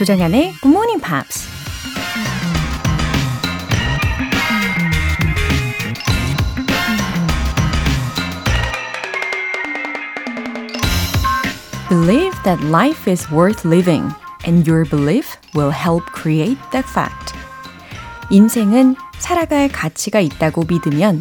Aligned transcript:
조정연의 0.00 0.54
Good 0.62 0.68
Morning 0.68 0.98
Pops. 0.98 1.46
Believe 11.90 12.32
that 12.44 12.64
life 12.64 13.06
is 13.06 13.30
worth 13.30 13.66
living, 13.66 14.10
and 14.46 14.66
your 14.66 14.88
belief 14.88 15.36
will 15.54 15.70
help 15.70 16.06
create 16.14 16.56
that 16.72 16.88
fact. 16.88 17.34
인생은 18.30 18.96
살아갈 19.18 19.68
가치가 19.68 20.20
있다고 20.20 20.64
믿으면 20.66 21.20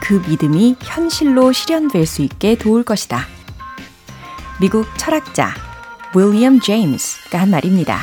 그 0.00 0.22
믿음이 0.28 0.76
현실로 0.78 1.50
실현될 1.50 2.06
수 2.06 2.22
있게 2.22 2.54
도울 2.54 2.84
것이다. 2.84 3.26
미국 4.60 4.86
철학자 4.96 5.63
윌리엄 6.14 6.60
제임스가 6.60 7.40
한 7.40 7.50
말입니다. 7.50 7.98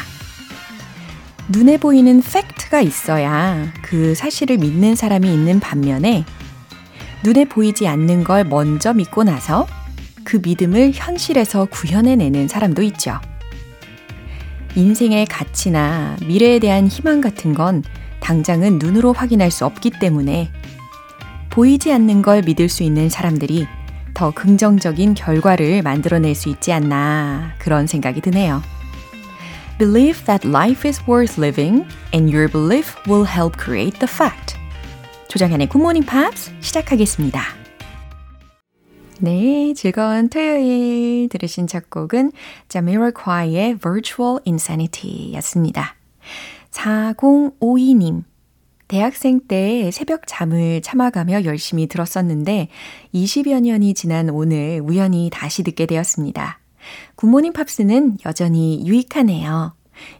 눈에 1.47 1.77
보이는 1.77 2.21
팩트가 2.21 2.81
있어야 2.81 3.71
그 3.81 4.15
사실을 4.15 4.57
믿는 4.57 4.95
사람이 4.95 5.31
있는 5.31 5.61
반면에 5.61 6.25
눈에 7.23 7.45
보이지 7.45 7.87
않는 7.87 8.25
걸 8.25 8.43
먼저 8.43 8.93
믿고 8.93 9.23
나서 9.23 9.65
그 10.25 10.41
믿음을 10.43 10.91
현실에서 10.93 11.65
구현해내는 11.65 12.49
사람도 12.49 12.81
있죠. 12.83 13.19
인생의 14.75 15.25
가치나 15.27 16.17
미래에 16.25 16.59
대한 16.59 16.87
희망 16.87 17.21
같은 17.21 17.53
건 17.53 17.83
당장은 18.19 18.77
눈으로 18.79 19.13
확인할 19.13 19.51
수 19.51 19.65
없기 19.65 19.91
때문에 20.01 20.51
보이지 21.49 21.91
않는 21.91 22.21
걸 22.21 22.41
믿을 22.41 22.67
수 22.69 22.83
있는 22.83 23.09
사람들이 23.09 23.67
더 24.13 24.31
긍정적인 24.31 25.13
결과를 25.13 25.81
만들어낼 25.81 26.35
수 26.35 26.49
있지 26.49 26.71
않나 26.71 27.53
그런 27.59 27.87
생각이 27.87 28.21
드네요. 28.21 28.61
Believe 29.77 30.25
that 30.25 30.47
life 30.47 30.87
is 30.87 31.01
worth 31.07 31.39
living 31.41 31.85
and 32.13 32.31
your 32.31 32.47
belief 32.47 32.95
will 33.07 33.25
help 33.25 33.57
create 33.59 33.99
the 33.99 34.07
fact. 34.07 34.55
Good 35.27 35.77
Morning 35.77 36.05
Pops 36.05 36.51
시작하겠습니다. 36.59 37.41
네, 39.19 39.73
즐거운 39.75 40.29
토요일 40.29 41.29
들으신 41.29 41.67
첫 41.67 41.89
곡은 41.89 42.31
Jamiroquai의 42.69 43.77
Virtual 43.79 44.39
Insanity 44.45 45.33
였습니다. 45.35 45.95
4052님. 46.71 48.30
대학생 48.91 49.39
때 49.47 49.89
새벽 49.89 50.23
잠을 50.27 50.81
참아가며 50.81 51.45
열심히 51.45 51.87
들었었는데 51.87 52.67
20여 53.13 53.61
년이 53.61 53.93
지난 53.93 54.29
오늘 54.29 54.81
우연히 54.83 55.29
다시 55.31 55.63
듣게 55.63 55.85
되었습니다. 55.85 56.59
굿모닝 57.15 57.53
팝스는 57.53 58.17
여전히 58.25 58.85
유익하네요. 58.85 59.73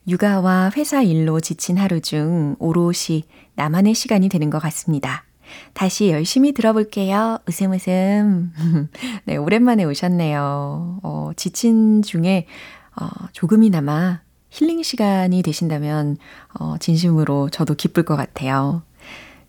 육아와 0.08 0.72
회사 0.78 1.02
일로 1.02 1.42
지친 1.42 1.78
하루 1.78 2.00
중 2.00 2.56
오롯이 2.60 3.24
나만의 3.56 3.94
시간이 3.94 4.30
되는 4.30 4.50
것 4.50 4.60
같습니다. 4.60 5.26
다시 5.74 6.10
열심히 6.10 6.54
들어볼게요. 6.54 7.40
웃음 7.50 7.74
웃음. 7.74 8.54
네, 9.26 9.36
오랜만에 9.36 9.84
오셨네요. 9.84 11.02
어, 11.04 11.32
지친 11.36 12.02
중에 12.04 12.48
어, 12.96 13.10
조금이나마 13.34 14.22
힐링 14.52 14.84
시간이 14.84 15.42
되신다면 15.42 16.18
어, 16.60 16.76
진심으로 16.78 17.50
저도 17.50 17.74
기쁠 17.74 18.04
것 18.04 18.16
같아요. 18.16 18.84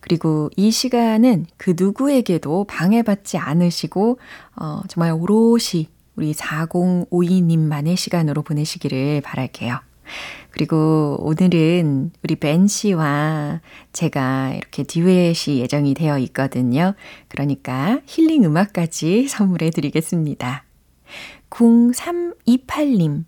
그리고 0.00 0.50
이 0.56 0.70
시간은 0.70 1.46
그 1.56 1.74
누구에게도 1.76 2.64
방해받지 2.64 3.38
않으시고 3.38 4.18
어, 4.56 4.80
정말 4.88 5.12
오롯이 5.12 5.88
우리 6.16 6.32
4052님만의 6.32 7.96
시간으로 7.96 8.42
보내시기를 8.42 9.20
바랄게요. 9.22 9.78
그리고 10.50 11.16
오늘은 11.20 12.12
우리 12.22 12.36
벤 12.36 12.66
씨와 12.66 13.60
제가 13.92 14.52
이렇게 14.54 14.82
듀엣이 14.82 15.60
예정이 15.60 15.94
되어 15.94 16.18
있거든요. 16.18 16.94
그러니까 17.28 18.00
힐링 18.06 18.44
음악까지 18.44 19.28
선물해 19.28 19.70
드리겠습니다. 19.70 20.64
0328님. 21.50 23.24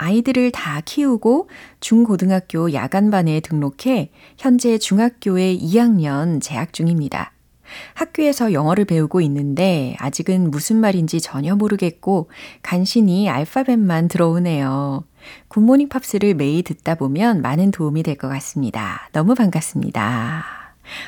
아이들을 0.00 0.50
다 0.50 0.80
키우고 0.82 1.50
중고등학교 1.80 2.72
야간반에 2.72 3.40
등록해 3.40 4.10
현재 4.38 4.78
중학교에 4.78 5.54
2학년 5.58 6.40
재학 6.40 6.72
중입니다. 6.72 7.32
학교에서 7.94 8.54
영어를 8.54 8.86
배우고 8.86 9.20
있는데 9.20 9.94
아직은 9.98 10.50
무슨 10.50 10.76
말인지 10.76 11.20
전혀 11.20 11.54
모르겠고 11.54 12.30
간신히 12.62 13.28
알파벳만 13.28 14.08
들어오네요. 14.08 15.04
굿모닝 15.48 15.90
팝스를 15.90 16.32
매일 16.34 16.62
듣다 16.64 16.94
보면 16.94 17.42
많은 17.42 17.70
도움이 17.70 18.02
될 18.02 18.16
것 18.16 18.28
같습니다. 18.28 19.08
너무 19.12 19.34
반갑습니다. 19.34 20.44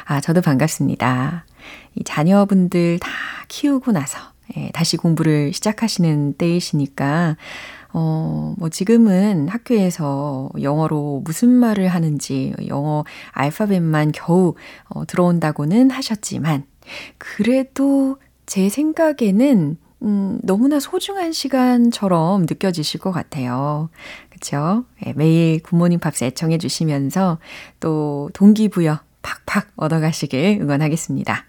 아, 0.05 0.21
저도 0.21 0.43
반갑습니다. 0.43 1.47
이 1.95 2.05
자녀분들 2.05 2.99
다 3.01 3.09
키우고 3.49 3.93
나서 3.93 4.19
예, 4.57 4.71
다시 4.75 4.99
공부를 4.99 5.53
시작하시는 5.55 6.35
때이시니까 6.35 7.37
어, 7.93 8.55
뭐 8.59 8.69
지금은 8.69 9.49
학교에서 9.49 10.51
영어로 10.61 11.23
무슨 11.25 11.51
말을 11.51 11.89
하는지 11.89 12.55
영어 12.67 13.05
알파벳만 13.33 14.13
겨우 14.13 14.55
어, 14.89 15.05
들어온다고는 15.07 15.91
하셨지만 15.91 16.65
그래도 17.19 18.17
제 18.47 18.69
생각에는 18.69 19.77
음, 20.03 20.41
너무나 20.43 20.81
소중한 20.81 21.33
시간처럼 21.33 22.43
느껴지실 22.43 22.99
것 22.99 23.13
같아요. 23.13 23.89
그쵸? 24.31 24.85
네, 25.01 25.13
매일 25.17 25.63
굿모닝 25.63 26.01
팝스 26.01 26.25
애청해 26.25 26.59
주시면서 26.59 27.39
또 27.79 28.29
동기부여 28.35 28.99
팍팍 29.23 29.69
얻어가시길 29.77 30.59
응원하겠습니다. 30.61 31.45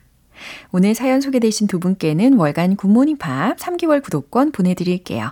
오늘 0.71 0.93
사연 0.93 1.21
소개되신 1.21 1.67
두 1.67 1.79
분께는 1.79 2.33
월간 2.33 2.75
굿모닝 2.75 3.17
팝 3.17 3.57
3개월 3.57 4.03
구독권 4.03 4.51
보내드릴게요. 4.51 5.31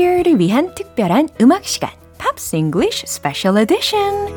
GMP를 0.00 0.38
위한 0.40 0.74
특별한 0.74 1.28
음악 1.42 1.64
시간 1.66 1.90
팝스 2.16 2.56
잉글리쉬 2.56 3.06
스페셜 3.06 3.58
에디션 3.58 4.30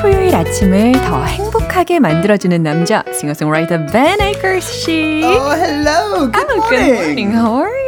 토요일 0.00 0.34
아침을 0.34 0.92
더 0.92 1.22
행복하게 1.24 1.98
만들어주는 2.00 2.62
남자 2.62 3.02
싱어송라이터 3.18 3.86
Ben 3.86 4.20
Akers 4.20 4.66
씨. 4.66 5.22
Oh, 5.24 5.52
hello. 5.54 6.30
Good 6.30 6.46
Oh, 6.50 6.56
morning. 6.56 6.70
good 6.70 6.92
morning. 6.94 7.30
How 7.32 7.54
are 7.62 7.68
you? 7.70 7.85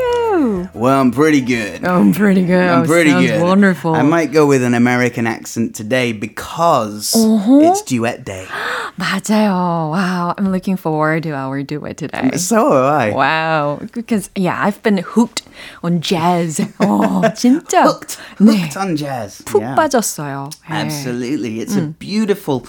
Well, 0.74 1.00
I'm 1.00 1.12
pretty 1.12 1.42
good. 1.42 1.86
I'm 1.86 2.12
pretty 2.14 2.44
good. 2.46 2.68
I'm 2.68 2.86
pretty 2.86 3.12
Sounds 3.12 3.28
good. 3.32 3.42
wonderful. 3.42 3.94
I 3.96 4.02
might 4.02 4.32
go 4.32 4.46
with 4.48 4.64
an 4.64 4.74
American 4.74 5.28
accent 5.28 5.76
today 5.76 6.12
because 6.12 7.14
Uh-huh. 7.16 7.60
it's 7.72 7.82
duet 7.84 8.26
day. 8.26 8.46
맞아요. 8.98 9.92
Wow, 9.92 10.34
I'm 10.38 10.52
looking 10.52 10.76
forward 10.78 11.24
to 11.24 11.32
our 11.32 11.64
duet 11.64 11.98
today. 11.98 12.32
So 12.38 12.74
am 12.74 12.94
I. 12.94 13.10
Wow, 13.12 13.80
because 13.94 14.30
yeah, 14.36 14.58
I've 14.62 14.82
been 14.84 14.98
hooked 14.98 15.44
on 15.84 16.02
jazz. 16.02 16.60
어, 16.80 17.22
진짜 17.36 17.84
Hooked, 17.86 18.18
네, 18.40 18.58
hooked 18.70 18.78
on 18.78 18.96
jazz. 18.96 19.42
푹 19.46 19.62
Yeah. 19.62 19.76
빠졌어요. 19.76 20.50
네. 20.70 20.82
Absolutely. 20.82 21.60
It's 21.62 21.76
a 21.76 21.88
beautiful 21.98 22.66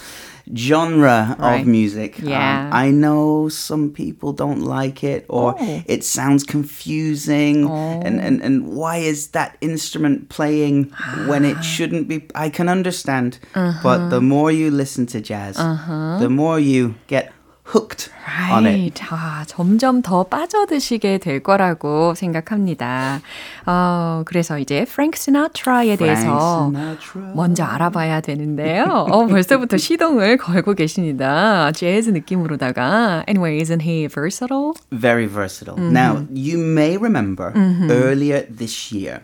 genre 0.56 1.36
Right. 1.40 1.62
of 1.62 1.68
music. 1.68 2.20
Um, 2.22 2.30
Yeah. 2.30 2.70
I 2.74 2.92
know 2.92 3.50
some 3.50 3.90
people 3.92 4.34
don't 4.34 4.62
like 4.62 5.04
it 5.04 5.26
or 5.30 5.56
Oh. 5.60 5.84
it 5.86 6.04
sounds 6.04 6.44
confusing 6.44 7.66
oh. 7.70 8.02
and, 8.06 8.20
and, 8.20 8.42
and 8.42 8.68
why 8.68 8.98
is 8.98 9.28
that 9.30 9.58
instrument 9.62 10.30
playing 10.30 10.92
when 11.28 11.46
it 11.46 11.64
shouldn't 11.74 12.08
be? 12.08 12.24
I 12.36 12.50
can 12.50 12.68
understand. 12.70 13.40
Uh-huh. 13.56 13.80
But 13.84 14.10
the 14.10 14.22
more 14.22 14.52
you 14.52 14.72
listen 14.72 15.06
to 15.08 15.22
jazz, 15.22 15.56
the 15.58 16.30
more 16.30 16.60
you 16.60 16.96
get 17.08 17.32
hooked 17.74 18.10
on 18.52 18.66
it. 18.66 19.00
Right. 19.00 19.04
아, 19.12 19.44
점점 19.46 20.02
더 20.02 20.24
빠져드시게 20.24 21.20
될 21.20 21.42
거라고 21.42 22.14
생각합니다. 22.16 23.22
어, 23.66 24.24
그래서 24.26 24.58
이제 24.60 24.86
프랭크 24.86 25.18
시나트라에 25.18 25.96
대해서 25.96 26.72
Sinatra. 26.72 27.34
먼저 27.36 27.64
알아봐야 27.64 28.22
되는데요. 28.22 28.86
어, 28.86 29.28
벌써부터 29.28 29.78
시동을 29.78 30.38
걸고 30.38 30.74
계십니다. 30.74 31.72
재즈 31.72 32.10
느낌으로다가. 32.10 33.24
Anyway, 33.28 33.60
isn't 33.62 33.82
he 33.82 34.08
versatile? 34.08 34.74
Very 34.92 35.28
versatile. 35.28 35.76
Mm-hmm. 35.78 35.94
Now, 35.94 36.26
you 36.34 36.58
may 36.58 36.98
remember 36.98 37.54
earlier 37.90 38.46
this 38.50 38.92
year, 38.92 39.22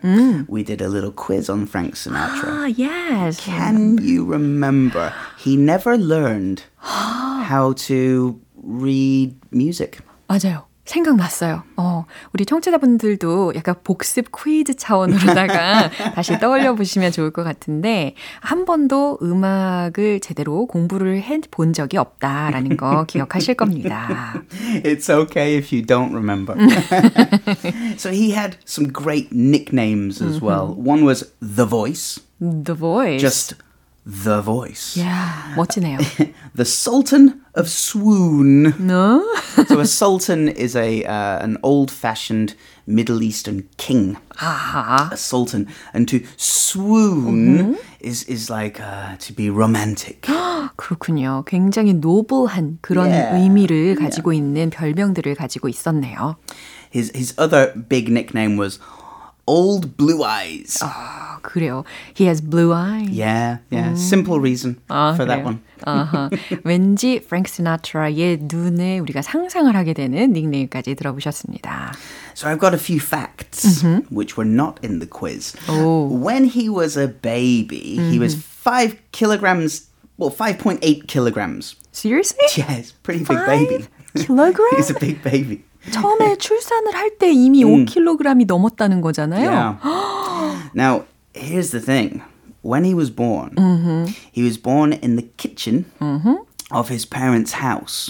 we 0.48 0.64
did 0.64 0.82
a 0.82 0.88
little 0.88 1.12
quiz 1.12 1.50
on 1.50 1.66
Frank 1.66 1.96
Sinatra. 1.96 2.46
Ah, 2.46 2.66
yes. 2.66 3.40
Can 3.40 3.98
you 4.02 4.26
remember? 4.26 5.14
He 5.45 5.57
never 5.57 5.97
learned 5.99 6.63
how 6.83 7.73
to 7.89 8.39
read 8.63 9.35
music. 9.53 9.99
맞아요. 10.29 10.65
생각났어요. 10.87 11.63
어, 11.77 12.05
우리 12.33 12.45
청취자분들도 12.45 13.53
약간 13.55 13.77
복습 13.85 14.33
퀴즈 14.37 14.75
차원으로다가 14.75 15.89
다시 16.17 16.37
떠올려 16.41 16.75
보시면 16.75 17.13
좋을 17.13 17.31
것 17.31 17.45
같은데 17.45 18.17
한 18.41 18.65
번도 18.65 19.19
음악을 19.23 20.19
제대로 20.19 20.67
공부를 20.67 21.23
해 21.23 21.39
본 21.49 21.73
적이 21.73 21.99
없다라는 21.99 22.77
거 22.77 23.05
기억하실 23.05 23.55
겁니다. 23.55 24.43
It's 24.83 25.09
okay 25.09 25.57
if 25.57 25.73
you 25.73 25.85
don't 25.87 26.13
remember. 26.13 26.57
so 27.97 28.11
he 28.11 28.33
had 28.33 28.57
some 28.67 28.91
great 28.93 29.29
nicknames 29.33 30.21
as 30.21 30.41
well. 30.43 30.75
One 30.77 31.05
was 31.05 31.25
The 31.41 31.67
Voice, 31.67 32.19
The 32.41 32.75
Voice. 32.75 33.21
just 33.21 33.55
The 34.07 34.41
Voice. 34.43 34.97
야, 35.01 35.53
멋지네요. 35.57 35.99
The 36.57 36.65
Sultan 36.65 37.43
of 37.55 37.69
Swoon. 37.69 38.73
너? 38.81 39.23
so 39.69 39.79
a 39.79 39.87
sultan 39.87 40.49
is 40.49 40.75
a 40.75 41.05
uh, 41.05 41.39
an 41.45 41.59
old-fashioned 41.63 42.55
Middle 42.87 43.23
Eastern 43.23 43.69
king. 43.77 44.17
아하. 44.41 45.13
A 45.13 45.17
sultan, 45.17 45.69
and 45.93 46.09
to 46.09 46.25
swoon 46.39 47.77
is 48.01 48.25
is 48.25 48.49
like 48.51 48.81
uh, 48.81 49.17
to 49.19 49.33
be 49.35 49.51
romantic. 49.51 50.23
그렇군요. 50.77 51.45
굉장히 51.47 51.93
노블한 51.95 52.79
그런 52.81 53.11
Yeah. 53.11 53.37
의미를 53.39 53.97
가지고 53.97 54.33
있는 54.33 54.71
별명들을 54.71 55.35
가지고 55.35 55.69
있었네요. 55.69 56.37
His 56.91 57.13
his 57.15 57.35
other 57.39 57.75
big 57.89 58.09
nickname 58.11 58.57
was 58.57 58.81
Old 59.47 59.97
Blue 59.97 60.25
Eyes. 60.25 60.79
아, 60.83 61.24
그래요. 61.46 61.84
He 62.18 62.26
has 62.26 62.42
blue 62.42 62.74
eyes. 62.74 63.10
Yeah, 63.12 63.60
yeah. 63.70 63.94
Simple 63.96 64.40
reason 64.40 64.78
아, 64.90 65.14
for 65.16 65.26
that 65.26 65.44
그래요? 65.44 65.46
one. 65.46 65.60
아하. 65.86 66.30
왠지 66.64 67.20
프랭크 67.22 67.50
시나트라의 67.52 68.40
눈에 68.50 69.00
우리가 69.00 69.22
상상을 69.22 69.74
하게 69.76 69.94
되는 69.94 70.34
닉네임까지 70.34 70.96
들어보셨습니다. 70.96 71.94
So 72.34 72.50
I've 72.50 72.60
got 72.60 72.74
a 72.74 72.80
few 72.80 73.00
facts 73.00 73.84
which 74.10 74.36
were 74.38 74.50
not 74.50 74.80
in 74.84 75.00
the 75.00 75.08
quiz. 75.08 75.56
Oh. 75.70 76.08
When 76.10 76.46
he 76.46 76.68
was 76.70 76.98
a 76.98 77.08
baby, 77.08 77.98
he 78.12 78.20
was 78.20 78.36
five 78.36 78.98
kilograms. 79.12 79.88
Well, 80.18 80.30
five 80.32 80.58
point 80.58 80.80
eight 80.82 81.08
kilograms. 81.08 81.76
Seriously? 81.92 82.44
Yes, 82.58 82.92
pretty 83.04 83.24
big 83.24 83.40
baby. 83.46 83.86
kilograms? 84.16 84.76
He's 84.78 84.90
a 84.90 85.00
big 85.00 85.22
baby. 85.24 85.64
처음에 85.92 86.36
출산을 86.38 86.96
할 86.96 87.12
때 87.20 87.32
이미 87.32 87.64
5kg이 87.64 88.48
넘었다는 88.48 89.02
거잖아요. 89.02 89.46
Yeah. 89.46 90.72
now, 90.74 91.06
here's 91.36 91.72
the 91.72 91.80
thing. 91.80 92.24
When 92.62 92.84
he 92.84 92.94
was 92.96 93.12
born, 93.12 94.08
he 94.32 94.42
was 94.44 94.58
born 94.58 94.94
in 94.94 95.16
the 95.18 95.22
kitchen 95.38 95.86
of 96.72 96.90
his 96.90 97.06
parents' 97.06 97.54
house. 97.54 98.10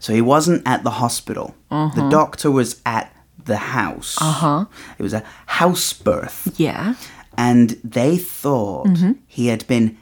So 0.00 0.14
he 0.14 0.22
wasn't 0.22 0.66
at 0.66 0.84
the 0.84 0.92
hospital. 0.92 1.54
The 1.70 2.08
doctor 2.10 2.50
was 2.50 2.80
at 2.86 3.12
the 3.44 3.56
house. 3.56 4.16
Uh-huh. 4.20 4.64
It 4.98 5.02
was 5.02 5.12
a 5.12 5.22
house 5.46 5.92
birth. 5.92 6.54
Yeah. 6.56 6.94
And 7.36 7.78
they 7.84 8.16
thought 8.16 8.88
he 9.26 9.48
had 9.48 9.66
been 9.66 9.98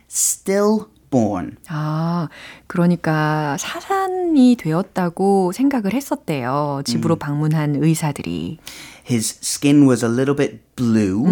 stillborn. 1.16 1.58
아, 1.68 2.30
그러니까 2.68 3.58
사산이 3.60 4.56
되었다고 4.56 5.52
생각을 5.52 5.94
했었대요. 5.94 6.82
집으로 6.86 7.18
방문한 7.18 7.76
의사들이. 7.76 8.58
His 9.04 9.40
skin 9.42 9.88
was 9.88 10.06
a 10.06 10.10
little 10.10 10.36
bit 10.36 10.62
blue, 10.76 11.24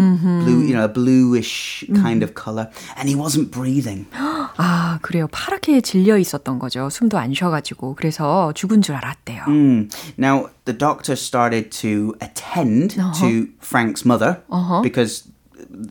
blue, 0.43 0.61
you 0.61 0.73
know, 0.73 0.83
a 0.83 0.91
bluish 0.91 1.85
kind 2.01 2.23
of 2.23 2.33
color, 2.33 2.69
and 2.97 3.07
he 3.07 3.15
wasn't 3.15 3.51
breathing. 3.51 4.07
아, 4.11 4.97
그래요. 5.01 5.27
파랗게 5.31 5.81
질려 5.81 6.17
있었던 6.17 6.59
거죠. 6.59 6.89
숨도 6.89 7.17
안 7.17 7.33
쉬어가지고. 7.33 7.95
그래서 7.95 8.51
죽은 8.53 8.81
줄 8.81 8.95
알았대요. 8.95 9.45
Mm. 9.47 9.89
Now, 10.17 10.49
the 10.65 10.77
doctor 10.77 11.13
started 11.13 11.69
to 11.81 12.15
attend 12.21 12.95
to 13.19 13.47
Frank's 13.61 14.03
mother 14.03 14.41
because 14.81 15.29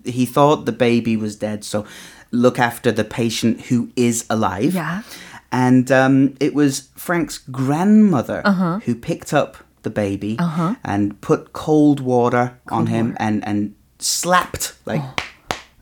he 0.05 0.27
thought 0.27 0.67
the 0.67 0.77
baby 0.77 1.17
was 1.17 1.39
dead. 1.39 1.65
So, 1.65 1.85
look 2.34 2.60
after 2.60 2.92
the 2.92 3.04
patient 3.04 3.62
who 3.62 3.90
is 3.96 4.26
alive. 4.30 4.74
Yeah. 4.74 5.04
And 5.52 5.92
um, 5.92 6.36
it 6.40 6.54
was 6.54 6.90
Frank's 6.96 7.38
grandmother 7.38 8.42
uh-huh. 8.44 8.80
who 8.80 8.96
picked 8.96 9.34
up 9.34 9.58
the 9.84 9.92
baby 9.92 10.38
uh-huh. 10.40 10.76
and 10.84 11.20
put 11.22 11.54
cold 11.54 12.00
water 12.00 12.58
cold 12.68 12.82
on 12.82 12.88
him 12.88 13.06
water. 13.08 13.18
and 13.20 13.48
and 13.48 13.76
slapped 14.00 14.74
like. 14.86 15.02
Oh. 15.02 15.16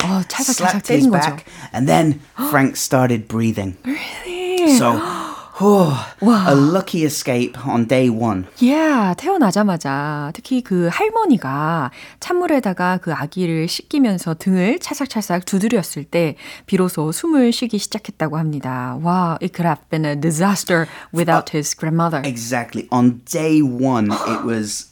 Oh, 0.03 0.25
slapped 0.27 0.87
his 0.87 1.05
back, 1.05 1.45
and 1.71 1.87
then 1.87 2.21
Frank 2.49 2.75
started 2.75 3.27
breathing. 3.27 3.77
Really? 3.85 4.75
So 4.75 4.93
a 5.59 6.55
lucky 6.55 7.03
escape 7.05 7.57
on 7.67 7.85
day 7.87 8.09
one. 8.09 8.45
Yeah, 8.61 9.13
태어나자마자 9.17 10.31
특히 10.33 10.61
그 10.61 10.89
할머니가 10.91 11.91
찬물에다가 12.19 12.97
그 12.97 13.13
아기를 13.13 13.67
씻기면서 13.67 14.35
등을 14.35 14.79
찰싹찰싹 14.79 15.45
두드렸을 15.45 16.03
때 16.05 16.35
비로소 16.65 17.11
숨을 17.11 17.51
쉬기 17.51 17.77
시작했다고 17.77 18.37
합니다. 18.37 18.97
와, 19.03 19.37
it 19.41 19.53
could 19.53 19.67
have 19.67 19.81
been 19.89 20.05
a 20.05 20.15
disaster 20.19 20.87
without 21.13 21.55
his 21.55 21.75
grandmother. 21.75 22.21
Exactly. 22.25 22.87
On 22.91 23.21
day 23.25 23.61
one, 23.61 24.09
it 24.27 24.43
was 24.45 24.87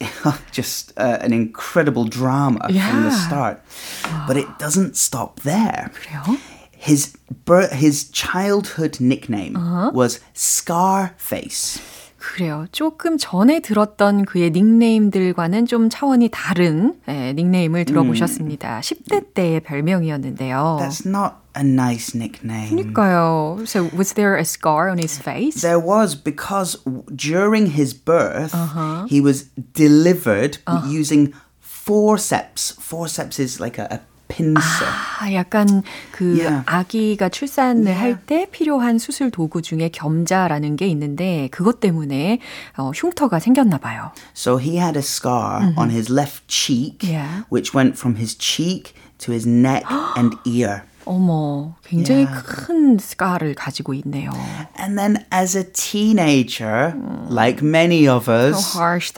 just 0.52 0.92
uh, 0.98 1.18
an 1.20 1.32
incredible 1.32 2.04
drama 2.04 2.60
from 2.68 3.02
the 3.02 3.10
Yeah. 3.10 3.26
start. 3.26 3.62
But 4.28 4.36
it 4.36 4.46
doesn't 4.58 4.96
stop 4.96 5.40
there. 5.42 5.90
그래요? 5.94 6.36
His 6.79 7.13
bir- 7.45 7.69
his 7.73 8.11
childhood 8.11 8.99
nickname 9.01 9.55
was 9.93 10.19
Scarface. 10.35 11.81
그래요. 12.17 12.65
조금 12.71 13.17
전에 13.19 13.59
들었던 13.59 14.25
그의 14.25 14.49
닉네임들과는 14.51 15.67
좀 15.67 15.89
차원이 15.89 16.29
다른 16.31 16.95
예, 17.07 17.33
닉네임을 17.33 17.85
들어보셨습니다. 17.85 18.79
10대 18.81 19.33
때의 19.35 19.59
별명이었는데요. 19.61 20.77
That's 20.81 21.05
not 21.07 21.35
a 21.55 21.63
nice 21.63 22.15
nickname. 22.17 22.69
그러니까요. 22.71 23.59
So 23.67 23.89
was 23.95 24.13
there 24.15 24.35
a 24.37 24.43
scar 24.43 24.89
on 24.89 24.97
his 24.97 25.19
face? 25.21 25.61
There 25.61 25.79
was 25.79 26.15
because 26.15 26.77
w- 26.83 27.03
during 27.15 27.67
his 27.77 27.93
birth, 27.93 28.53
he 29.07 29.21
was 29.21 29.45
delivered 29.73 30.57
using 30.89 31.31
forceps. 31.61 32.73
Forceps 32.81 33.37
is 33.39 33.59
like 33.61 33.77
a, 33.77 33.85
a 33.91 33.99
pincer. 34.30 34.88
아, 35.20 35.32
약간 35.34 35.82
그 36.12 36.38
Yeah. 36.38 36.62
아기가 36.66 37.28
출산을 37.28 37.84
Yeah. 37.84 38.00
할때 38.00 38.46
필요한 38.50 38.98
수술 38.98 39.30
도구 39.30 39.60
중에 39.60 39.90
겸자라는 39.90 40.76
게 40.76 40.86
있는데 40.88 41.48
그것 41.50 41.80
때문에 41.80 42.38
어, 42.78 42.90
흉터가 42.94 43.38
생겼나 43.40 43.78
봐요. 43.78 44.12
So 44.34 44.56
he 44.58 44.78
had 44.78 44.96
a 44.96 45.02
scar 45.02 45.74
on 45.76 45.90
his 45.90 46.10
left 46.12 46.46
cheek, 46.48 47.02
Yeah. 47.02 47.44
which 47.50 47.74
went 47.76 47.98
from 47.98 48.16
his 48.16 48.38
cheek 48.38 48.94
to 49.18 49.32
his 49.32 49.46
neck 49.46 49.84
and 50.16 50.36
ear. 50.46 50.82
어머, 51.06 51.74
굉장히 51.82 52.24
yeah. 52.24 52.42
큰 52.44 52.98
스카를 52.98 53.54
가지고 53.54 53.94
있네요. 53.94 54.30
And 54.78 54.96
then 54.96 55.24
as 55.32 55.56
a 55.56 55.64
teenager, 55.64 56.94
like 57.28 57.62
many 57.62 58.06
of 58.06 58.28
us, 58.28 58.76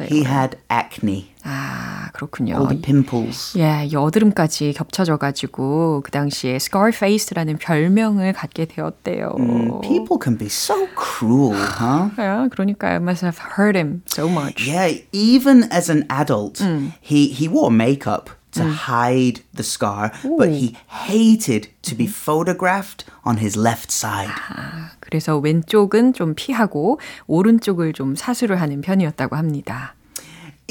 he 0.09 0.25
had 0.25 0.57
acne. 0.71 1.32
아, 1.45 2.11
그렇군요. 2.13 2.55
All 2.55 2.69
the 2.69 2.81
pimples. 2.81 3.59
예, 3.59 3.89
여드름까지 3.93 4.73
겹쳐져가지고 4.75 6.03
그 6.05 6.11
당시에 6.11 6.57
Scarface라는 6.57 7.59
별명을 7.59 8.33
갖게 8.33 8.67
되었대요. 8.67 9.35
Mm, 9.39 9.81
people 9.83 10.19
can 10.23 10.39
be 10.39 10.47
so 10.47 10.87
cruel, 10.95 11.55
huh? 11.55 12.11
yeah, 12.19 12.49
그러니까 12.49 12.89
I 12.89 12.97
must 12.97 13.25
have 13.25 13.39
hurt 13.57 13.77
him 13.77 14.03
so 14.07 14.29
much. 14.29 14.67
Yeah, 14.67 15.03
even 15.13 15.65
as 15.73 15.91
an 15.91 16.07
adult, 16.09 16.61
mm. 16.61 16.93
he, 17.01 17.29
he 17.29 17.49
wore 17.49 17.71
makeup 17.71 18.31
to 18.53 18.63
mm. 18.63 18.73
hide 18.87 19.41
the 19.55 19.63
scar, 19.63 20.13
Ooh. 20.25 20.37
but 20.37 20.51
he 20.51 20.77
hated 21.09 21.69
to 21.83 21.95
be 21.95 22.07
photographed 22.07 23.05
on 23.25 23.39
his 23.39 23.57
left 23.57 23.91
side. 23.91 24.31
아, 24.31 24.91
그래서 25.01 25.39
왼쪽은 25.39 26.13
좀 26.13 26.35
피하고 26.35 27.01
오른쪽을 27.27 27.93
좀 27.95 28.15
사수를 28.15 28.61
하는 28.61 28.81
편이었다고 28.81 29.37
합니다. 29.37 29.95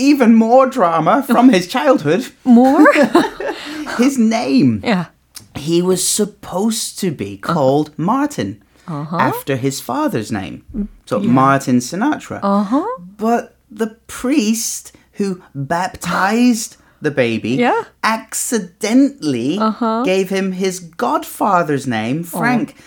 Even 0.02 0.36
more 0.36 0.68
drama 0.68 1.24
from 1.24 1.50
his 1.50 1.68
childhood. 1.68 2.32
More? 2.44 2.92
his 3.98 4.18
name. 4.18 4.82
Yeah. 4.84 5.06
He 5.56 5.82
was 5.82 6.08
supposed 6.08 7.00
to 7.00 7.12
be 7.12 7.38
called 7.38 7.90
uh-huh. 7.90 8.04
Martin 8.04 8.64
uh-huh. 8.88 9.18
after 9.18 9.56
his 9.56 9.80
father's 9.80 10.32
name. 10.32 10.90
So 11.06 11.20
yeah. 11.20 11.32
Martin 11.32 11.78
Sinatra. 11.78 12.40
Uh-huh. 12.42 12.88
But 13.00 13.56
the 13.70 13.98
priest 14.08 14.94
who 15.14 15.42
baptized 15.54 16.78
the 17.02 17.12
baby 17.12 17.52
yeah. 17.52 17.84
accidentally 18.04 19.58
uh-huh. 19.58 20.04
gave 20.04 20.30
him 20.30 20.52
his 20.54 20.80
godfather's 20.80 21.88
name, 21.88 22.24
Frank. 22.24 22.76
Oh. 22.78 22.84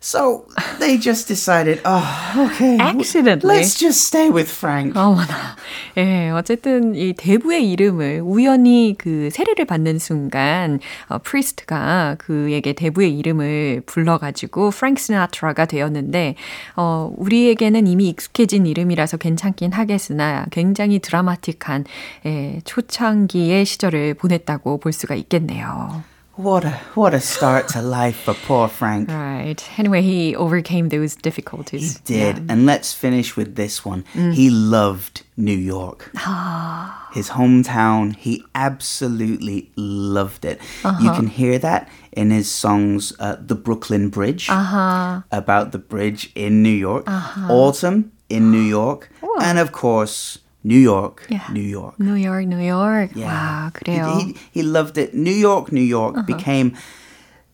So 0.00 0.46
they 0.78 0.96
just 0.96 1.26
decided, 1.26 1.80
oh, 1.84 2.50
okay. 2.52 2.78
Accidentally. 2.78 3.56
Let's 3.56 3.74
just 3.78 4.06
stay 4.06 4.30
with 4.30 4.48
Frank. 4.48 4.94
어머나. 4.94 5.56
예, 5.96 6.30
어쨌든 6.30 6.94
이 6.94 7.12
대부의 7.14 7.68
이름을 7.72 8.20
우연히 8.22 8.94
그 8.96 9.28
세례를 9.32 9.64
받는 9.64 9.98
순간 9.98 10.78
어, 11.08 11.18
priest가 11.18 12.14
그에게 12.18 12.72
대부의 12.72 13.18
이름을 13.18 13.82
불러가지고 13.86 14.70
프랭크 14.70 15.00
시나트라가 15.00 15.66
되었는데 15.66 16.36
어, 16.76 17.12
우리에게는 17.16 17.88
이미 17.88 18.08
익숙해진 18.08 18.66
이름이라서 18.66 19.16
괜찮긴 19.16 19.72
하겠으나 19.72 20.46
굉장히 20.52 21.00
드라마틱한 21.00 21.84
예, 22.26 22.60
초창기의 22.64 23.64
시절을 23.64 24.14
보냈다고 24.14 24.78
볼 24.78 24.92
수가 24.92 25.16
있겠네요. 25.16 26.04
What 26.38 26.64
a 26.64 26.70
what 26.94 27.14
a 27.14 27.20
start 27.20 27.66
to 27.70 27.82
life 27.82 28.20
for 28.20 28.32
poor 28.32 28.68
Frank. 28.68 29.10
Right. 29.10 29.60
Anyway, 29.76 30.02
he 30.02 30.36
overcame 30.36 30.88
those 30.88 31.16
difficulties. 31.16 31.96
He 31.96 32.04
did. 32.04 32.36
Yeah. 32.36 32.44
And 32.48 32.64
let's 32.64 32.92
finish 32.92 33.36
with 33.36 33.56
this 33.56 33.84
one. 33.84 34.04
Mm. 34.14 34.34
He 34.34 34.48
loved 34.48 35.24
New 35.36 35.58
York. 35.58 36.12
Ah. 36.20 37.08
His 37.14 37.30
hometown, 37.30 38.14
he 38.14 38.44
absolutely 38.54 39.72
loved 39.76 40.44
it. 40.44 40.60
Uh-huh. 40.84 41.02
You 41.02 41.10
can 41.12 41.26
hear 41.26 41.58
that 41.58 41.88
in 42.12 42.30
his 42.30 42.50
songs 42.50 43.14
uh, 43.18 43.36
The 43.40 43.54
Brooklyn 43.54 44.10
Bridge 44.10 44.50
uh-huh. 44.50 45.22
about 45.32 45.72
the 45.72 45.78
bridge 45.78 46.30
in 46.34 46.62
New 46.62 46.68
York, 46.68 47.04
uh-huh. 47.08 47.50
Autumn 47.52 48.12
in 48.28 48.52
New 48.52 48.60
York, 48.60 49.10
and 49.40 49.58
of 49.58 49.72
course 49.72 50.38
New 50.63 50.79
York, 50.79 51.27
yeah. 51.29 51.47
New 51.51 51.61
York. 51.61 51.99
New 51.99 52.15
York, 52.15 52.45
New 52.47 52.59
York. 52.59 53.11
Yeah. 53.15 53.27
와, 53.27 53.71
그래요. 53.73 54.17
He, 54.17 54.33
he, 54.33 54.37
he 54.51 54.63
loved 54.63 54.97
it. 54.97 55.13
New 55.13 55.33
York, 55.33 55.71
New 55.71 55.81
York 55.81 56.15
uh-huh. 56.17 56.25
became 56.25 56.77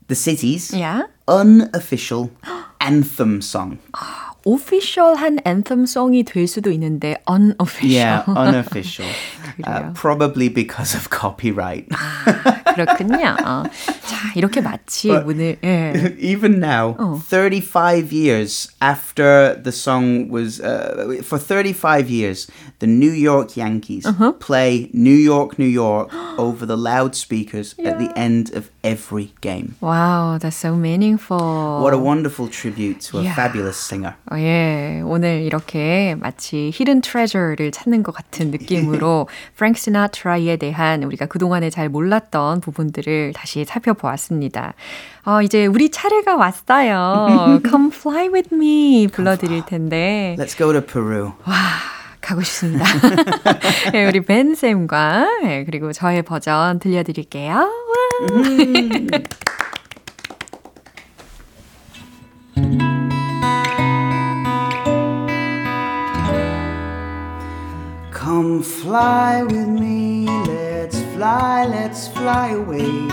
the 0.07 0.15
city's 0.15 0.73
yeah? 0.73 1.03
unofficial 1.27 2.31
anthem 2.79 3.41
song. 3.41 3.79
오피셜한 4.45 5.41
앤텀송이 5.43 6.25
될 6.25 6.47
수도 6.47 6.71
있는데 6.71 7.21
unofficial. 7.27 7.91
Yeah, 7.91 8.23
unofficial. 8.27 9.09
uh, 9.65 9.91
probably 9.93 10.47
because 10.49 10.95
of 10.95 11.09
copyright. 11.09 11.87
아, 11.91 12.73
그렇군요. 12.73 13.35
자, 13.37 14.31
이렇게 14.35 14.61
마치 14.61 15.09
But 15.09 15.25
오늘 15.25 15.57
예. 15.63 16.15
even 16.19 16.59
now, 16.59 16.95
어. 16.97 17.21
35 17.21 18.13
years 18.13 18.69
after 18.81 19.55
the 19.61 19.71
song 19.71 20.29
was 20.29 20.61
uh, 20.61 21.21
for 21.21 21.37
35 21.37 22.09
years, 22.09 22.47
the 22.79 22.87
New 22.87 23.11
York 23.11 23.57
Yankees 23.57 24.05
uh-huh. 24.05 24.33
play 24.39 24.89
New 24.93 25.11
York, 25.11 25.59
New 25.59 25.67
York 25.67 26.13
over 26.37 26.65
the 26.65 26.77
loudspeakers 26.77 27.75
yeah. 27.77 27.89
at 27.89 27.99
the 27.99 28.11
end 28.17 28.53
of 28.55 28.71
every 28.84 29.32
game. 29.40 29.74
Wow, 29.80 30.38
that's 30.38 30.56
so 30.56 30.76
meaningful. 30.76 31.80
What 31.82 31.94
a 31.94 31.98
wonderful 31.98 32.48
tribute 32.48 33.00
to 33.10 33.18
a 33.18 33.22
yeah. 33.22 33.34
fabulous 33.34 33.76
singer. 33.76 34.14
어, 34.30 34.38
예, 34.38 35.02
오늘 35.04 35.42
이렇게 35.42 36.14
마치 36.20 36.70
히든 36.72 37.00
트레저를 37.00 37.72
찾는 37.72 38.02
것 38.02 38.14
같은 38.14 38.50
느낌으로 38.50 39.28
프랭크 39.56 39.80
시나트라에 39.80 40.56
대한 40.58 41.02
우리가 41.02 41.26
그동안에 41.26 41.70
잘 41.70 41.88
몰랐던 41.88 42.60
부분들을 42.60 43.32
다시 43.34 43.64
살펴보았습니다. 43.64 44.74
어, 45.24 45.42
이제 45.42 45.66
우리 45.66 45.90
차례가 45.90 46.36
왔어요. 46.36 47.60
Come 47.66 47.90
fly 47.92 48.28
with 48.28 48.54
me 48.54 49.08
불러드릴 49.08 49.64
텐데. 49.64 50.36
Let's 50.38 50.56
go 50.56 50.72
to 50.72 50.82
Peru. 50.82 51.32
와. 51.46 51.54
가고 52.24 52.40
싶습니다. 52.40 52.86
네, 53.92 54.06
우리 54.06 54.20
벤 54.20 54.54
쌤과 54.54 55.42
네, 55.42 55.64
그리고 55.64 55.92
저의 55.92 56.22
버전 56.22 56.78
들려드릴게요. 56.78 57.83
Come 68.12 68.62
fly 68.62 69.42
with 69.42 69.68
me, 69.68 70.26
let's 70.46 71.00
fly, 71.14 71.66
let's 71.66 72.08
fly 72.08 72.50
away. 72.50 73.08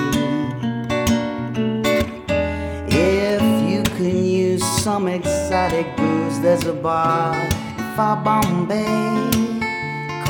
If 2.88 3.42
you 3.70 3.84
can 3.98 4.26
use 4.26 4.64
some 4.82 5.08
exotic 5.08 5.96
booze, 5.98 6.40
there's 6.42 6.66
a 6.66 6.74
bar 6.74 7.34
far 7.96 8.18
Bombay. 8.24 9.41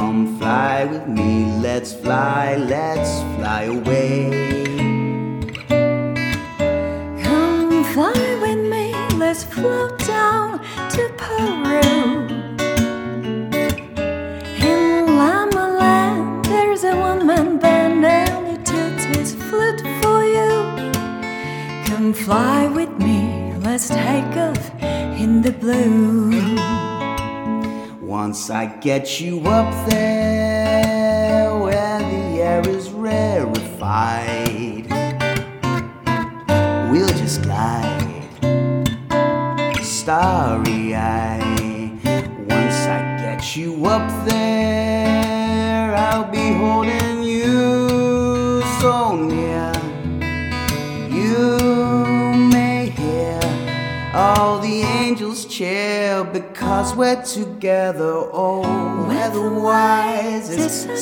Come 0.02 0.36
fly 0.40 0.84
with 0.86 1.08
me, 1.08 1.46
let's 1.62 1.94
fly, 1.94 2.56
let's 2.56 3.22
fly 3.38 3.66
away. 3.66 4.61
Get 28.82 29.22
you 29.22 29.40
up 29.42 29.72
there 29.88 30.21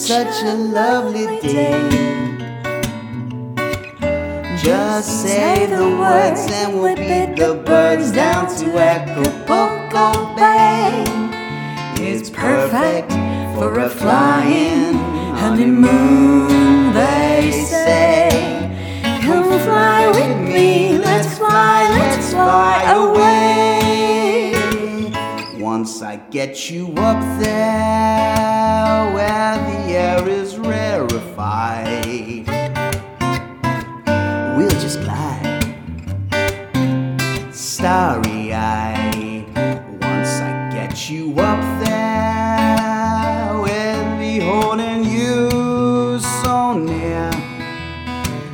such 0.10 0.42
a 0.42 0.56
lovely 0.56 1.40
day. 1.40 1.88
Just 4.58 5.22
say 5.22 5.68
the 5.68 5.86
words 6.00 6.52
and 6.52 6.82
we'll 6.82 6.96
beat 6.96 7.36
the 7.36 7.54
birds 7.64 8.12
down 8.12 8.48
to 8.58 8.66
Acapulco 8.76 10.36
Bay. 10.36 11.04
It's 12.04 12.32
perfect 12.32 13.12
for 13.54 13.78
a 13.82 13.88
flying 13.88 14.96
honeymoon, 15.44 16.92
they 16.92 17.52
say. 17.52 18.30
Come 19.22 19.60
fly 19.60 20.08
with 20.08 20.38
me, 20.50 20.98
let's 20.98 21.38
fly, 21.38 21.88
let's 21.88 22.32
fly 22.32 22.94
away. 22.94 23.29
Once 25.80 26.02
I 26.02 26.18
get 26.18 26.70
you 26.70 26.88
up 26.98 27.22
there 27.40 29.14
where 29.14 29.56
the 29.70 29.80
air 29.94 30.28
is 30.28 30.58
rarefied, 30.58 32.46
we'll 34.58 34.78
just 34.82 35.00
glide 35.00 35.64
starry 37.54 38.54
eyed. 38.54 39.46
Once 40.02 40.42
I 40.42 40.70
get 40.74 41.10
you 41.10 41.34
up 41.40 41.62
there, 41.86 43.54
we'll 43.64 44.18
be 44.20 44.40
holding 44.40 45.06
you 45.06 46.20
so 46.44 46.74
near. 46.74 47.32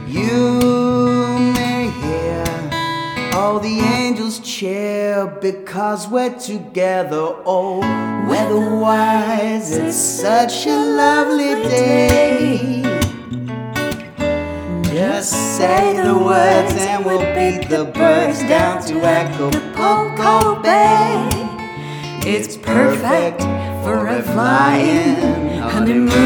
You 0.08 0.60
may 1.56 1.90
hear 1.90 2.46
all 3.34 3.60
the 3.60 3.80
angels 3.80 4.38
cheer 4.42 4.95
because 5.28 6.08
we're 6.08 6.38
together. 6.38 7.36
Oh, 7.46 7.80
weather-wise, 8.30 9.76
it's 9.78 9.96
such 9.96 10.66
a 10.68 10.76
lovely 10.76 11.56
day. 11.70 12.82
Just 14.84 15.58
say 15.58 15.94
the 16.02 16.18
words 16.18 16.74
and 16.78 17.06
we'll 17.06 17.20
beat 17.36 17.70
the 17.70 17.86
birds 17.86 18.40
down 18.40 18.82
to 18.88 18.96
Echo 19.02 19.50
Acapulco 19.50 20.62
Bay. 20.62 21.30
It's 22.28 22.58
perfect 22.58 23.42
for 23.84 24.08
a 24.08 24.24
flying 24.24 25.60
honeymoon, 25.60 26.25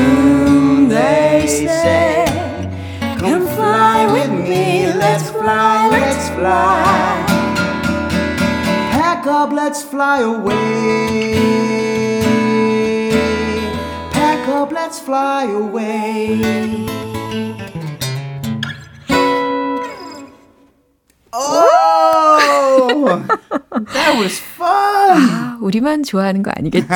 up, 9.39 9.53
let's 9.53 9.81
fly 9.81 10.19
away. 10.19 11.31
Pack 14.11 14.49
up, 14.49 14.69
let's 14.73 14.99
fly 14.99 15.45
away. 15.45 16.41
Oh, 21.31 23.25
that 23.93 24.19
was 24.19 24.39
fun. 24.39 25.38
아, 25.59 25.61
우리만 25.61 26.03
좋아하는 26.03 26.43
거 26.43 26.51
아니겠죠? 26.55 26.87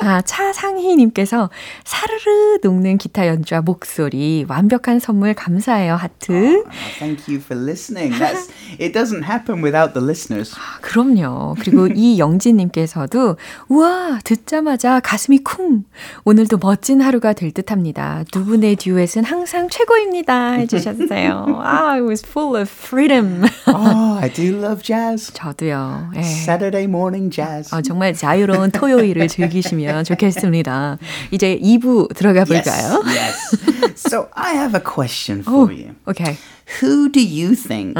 아, 0.00 0.20
차상희님께서 0.22 1.50
사르르 1.84 2.58
녹는 2.62 2.98
기타 2.98 3.26
연주와 3.26 3.60
목소리 3.60 4.44
완벽한 4.48 4.98
선물 4.98 5.34
감사해요 5.34 5.96
하트. 5.96 6.32
Oh, 6.32 6.64
thank 6.98 7.24
you 7.28 7.40
for 7.40 7.60
listening. 7.60 8.18
That's 8.18 8.48
it 8.80 8.92
doesn't 8.92 9.24
happen 9.24 9.62
without 9.62 9.92
the 9.94 10.04
listeners. 10.04 10.54
아, 10.54 10.80
그럼요. 10.80 11.56
그리고 11.60 11.86
이영진님께서도 11.88 13.36
우와 13.68 14.20
듣자마자 14.24 15.00
가슴이 15.00 15.38
쿵 15.38 15.84
오늘도 16.24 16.58
멋진 16.58 17.00
하루가 17.00 17.32
될 17.32 17.52
듯합니다. 17.52 18.24
두 18.30 18.44
분의 18.44 18.76
듀엣은 18.76 19.24
항상 19.24 19.68
최고입니다 19.68 20.52
해주셨어요. 20.52 21.60
아, 21.62 21.94
it 21.94 22.02
was 22.02 22.24
full 22.24 22.60
of 22.60 22.70
freedom. 22.70 23.44
Oh, 23.66 24.18
I 24.20 24.32
do 24.32 24.56
love 24.56 24.82
jazz. 24.82 25.32
저도요. 25.32 26.10
예. 26.16 26.20
Saturday 26.20 26.84
morning 26.84 27.30
jazz. 27.35 27.73
어, 27.73 27.81
정말 27.81 28.13
자유로운 28.13 28.71
토요일을 28.71 29.27
즐기시면 29.27 30.03
좋겠습니다. 30.05 30.97
이제 31.31 31.57
2부 31.61 32.13
들어가 32.15 32.43
볼까요? 32.45 33.01
Yes. 33.05 33.57
yes. 33.83 34.07
So 34.09 34.27
I 34.33 34.53
have 34.55 34.73
a 34.75 34.81
question 34.83 35.41
for 35.41 35.71
you. 35.71 35.95
오케이. 36.07 36.37
Who 36.81 37.09
do 37.09 37.19
you 37.19 37.53
think 37.53 37.97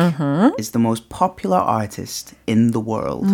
is 0.57 0.71
the 0.71 0.79
most 0.79 1.09
popular 1.09 1.59
artist 1.59 2.33
in 2.47 2.71
the 2.71 2.79
world? 2.79 3.27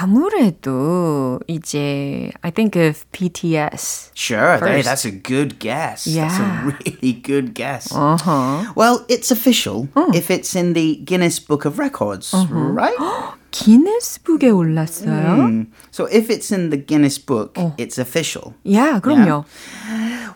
아무래도 0.00 1.40
이제 1.46 2.30
I 2.42 2.50
think 2.50 2.76
of 2.76 3.04
BTS. 3.12 4.10
Sure, 4.14 4.58
hey, 4.58 4.82
First. 4.82 4.84
that's 4.88 5.04
a 5.04 5.10
good 5.10 5.58
guess. 5.58 6.04
That's 6.04 6.38
Yeah. 6.38 6.40
a 6.40 6.72
really 6.72 7.12
good 7.22 7.54
guess. 7.54 7.88
어허. 7.92 8.74
Well, 8.76 9.04
it's 9.08 9.30
official 9.30 9.88
if 10.14 10.30
it's 10.30 10.56
in 10.56 10.72
the 10.72 10.96
Guinness 11.04 11.38
Book 11.38 11.64
of 11.64 11.78
Records, 11.78 12.32
right? 12.50 12.96
기네스북에 13.50 14.50
올랐어요. 14.50 15.10
Hmm. 15.10 15.64
So 15.90 16.06
if 16.06 16.28
it's 16.28 16.50
in 16.50 16.70
the 16.70 16.76
Guinness 16.76 17.18
Book, 17.18 17.56
it's 17.78 17.98
official. 17.98 18.54
야, 18.72 19.00
그럼요. 19.00 19.44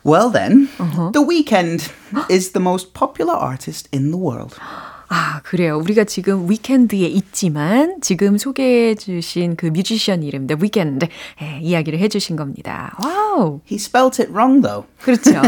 Well 0.04 0.30
then, 0.30 0.68
The 1.12 1.20
Weeknd 1.20 1.90
is 2.30 2.52
the 2.52 2.60
most 2.60 2.94
popular 2.94 3.34
artist 3.34 3.88
in 3.92 4.10
the 4.12 4.16
world. 4.16 4.56
아, 5.15 5.41
그래요. 5.43 5.77
우리가 5.77 6.05
지금 6.05 6.49
위켄드에 6.49 7.05
있지만 7.05 7.97
지금 8.01 8.39
소개해 8.39 8.95
주신 8.95 9.55
그 9.55 9.67
뮤지션 9.67 10.23
이름 10.23 10.47
The 10.47 10.59
Weeknd 10.59 11.07
예, 11.43 11.59
이야기를 11.61 11.99
해 11.99 12.07
주신 12.07 12.35
겁니다. 12.35 12.95
와우. 13.03 13.61
He 13.69 13.75
spelt 13.75 14.19
it 14.19 14.31
wrong 14.31 14.63
though. 14.63 14.87
그렇죠. 14.99 15.39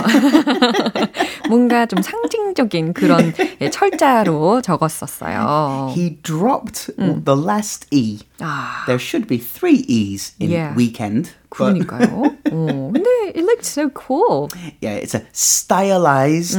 뭔가 1.50 1.86
좀 1.88 2.02
상징적인 2.02 2.94
그런 2.94 3.34
예, 3.62 3.70
철자로 3.72 4.62
적었었어요. 4.62 5.94
He 5.96 6.18
dropped 6.22 6.94
the 6.98 7.40
last 7.44 7.88
E. 7.92 8.20
아, 8.40 8.84
There 8.86 9.02
should 9.02 9.28
be 9.28 9.40
three 9.40 9.82
E's 9.88 10.34
in 10.40 10.52
Yeah. 10.52 10.76
weekend. 10.78 11.32
but- 11.55 11.75
그러니까요. 11.75 12.37
어, 12.53 12.91
근데 12.93 13.11
it 13.35 13.45
looked 13.45 13.65
so 13.65 13.91
cool. 13.91 14.49
yeah, 14.81 14.95
it's 14.95 15.15
a 15.15 15.23
stylized 15.33 16.59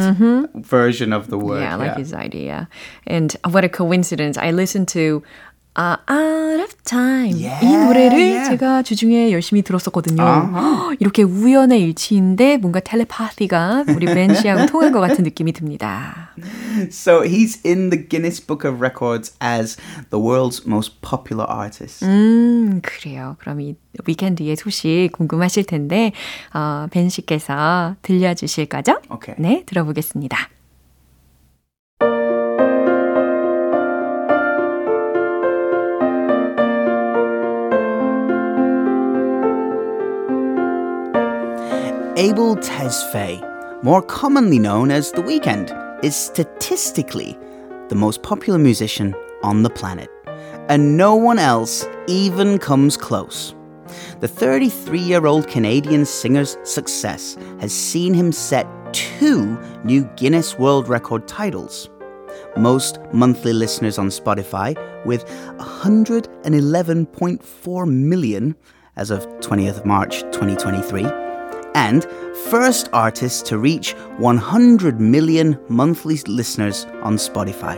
version 0.56 1.14
of 1.14 1.30
the 1.30 1.38
word. 1.38 1.62
Yeah, 1.62 1.74
I 1.74 1.78
like 1.78 1.92
yeah. 1.92 1.98
his 1.98 2.14
idea. 2.14 2.68
And 3.08 3.36
what 3.50 3.64
a 3.64 3.70
coincidence. 3.70 4.38
I 4.38 4.52
listened 4.52 4.88
to 4.90 5.24
uh, 5.77 5.97
Out 6.09 6.63
of 6.63 6.75
Time. 6.85 7.37
Yeah, 7.37 7.61
이 7.65 7.77
노래를 7.77 8.19
yeah. 8.19 8.51
제가 8.51 8.83
주중에 8.83 9.31
열심히 9.31 9.63
들었었거든요. 9.63 10.23
Uh-huh. 10.23 10.97
이렇게 11.01 11.23
우연의 11.23 11.81
일치인데 11.83 12.57
뭔가 12.57 12.81
텔레파티가 12.81 13.85
우리 13.95 14.07
벤 14.07 14.35
씨하고 14.35 14.67
통한 14.73 14.93
것 14.93 15.01
같은 15.01 15.23
느낌이 15.25 15.53
듭니다. 15.53 16.31
So 16.91 17.23
he's 17.23 17.61
in 17.65 17.91
the 17.91 18.09
Guinness 18.09 18.41
Book 18.41 18.69
of 18.69 18.81
Records 18.81 19.37
as 19.43 19.77
the 20.11 20.21
world's 20.21 20.67
most 20.67 21.01
popular 21.03 21.47
artist. 21.49 22.05
음, 22.05 22.81
그래요. 22.83 23.37
그럼 23.39 23.61
이 23.61 23.77
위켄드의 24.07 24.57
소식 24.57 25.11
궁금하실 25.13 25.65
텐데 25.65 26.13
어, 26.53 26.87
벤 26.91 27.09
씨께서 27.09 27.97
들려주실 28.03 28.67
거죠? 28.67 29.01
오케이. 29.11 29.35
네, 29.39 29.63
들어보겠습니다. 29.67 30.56
Abel 42.19 42.57
Tesfaye, 42.57 43.43
more 43.85 44.01
commonly 44.01 44.59
known 44.59 44.91
as 44.91 45.13
The 45.13 45.21
Weeknd, 45.21 46.03
is 46.03 46.17
statistically 46.17 47.37
the 47.91 47.95
most 47.95 48.23
popular 48.23 48.59
musician 48.59 49.15
on 49.43 49.63
the 49.63 49.69
planet, 49.69 50.09
and 50.71 50.97
no 50.97 51.15
one 51.15 51.39
else 51.39 51.87
even 52.07 52.59
comes 52.59 52.97
close. 52.97 53.55
The 54.21 54.29
33 54.29 54.99
year 54.99 55.27
old 55.27 55.47
Canadian 55.47 56.07
singer's 56.07 56.57
success 56.63 57.37
has 57.61 57.75
seen 57.75 58.15
him 58.15 58.33
set 58.33 58.67
two 58.95 59.59
new 59.85 60.05
Guinness 60.17 60.59
World 60.59 60.89
Record 60.89 61.29
titles. 61.29 61.91
Most 62.57 62.99
monthly 63.13 63.53
listeners 63.53 63.99
on 63.99 64.09
Spotify, 64.09 64.75
with 65.05 65.27
111.4 65.59 67.91
million 67.91 68.57
as 68.97 69.11
of 69.11 69.27
20th 69.41 69.81
of 69.81 69.85
March 69.85 70.23
2023 70.33 71.26
and 71.77 72.05
first 72.51 72.89
artist 72.95 73.45
to 73.47 73.59
reach 73.59 73.93
100 74.19 74.99
million 74.99 75.59
monthly 75.69 76.17
listeners 76.27 76.87
on 77.03 77.17
Spotify. 77.17 77.77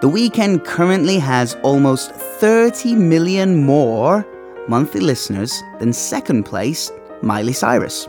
The 0.00 0.08
Weeknd 0.08 0.64
currently 0.64 1.18
has 1.18 1.56
almost 1.62 2.12
30 2.12 2.94
million 2.94 3.64
more 3.64 4.24
monthly 4.68 5.00
listeners 5.00 5.52
than 5.80 5.92
second 5.92 6.44
place 6.44 6.92
Miley 7.22 7.52
Cyrus 7.52 8.08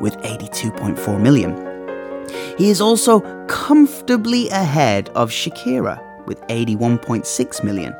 with 0.00 0.16
82.4 0.18 1.20
million. 1.20 1.54
He 2.56 2.70
is 2.70 2.80
also 2.80 3.20
comfortably 3.46 4.48
ahead 4.48 5.10
of 5.10 5.30
Shakira 5.30 6.00
with 6.26 6.40
81.6 6.42 7.64
million, 7.64 7.94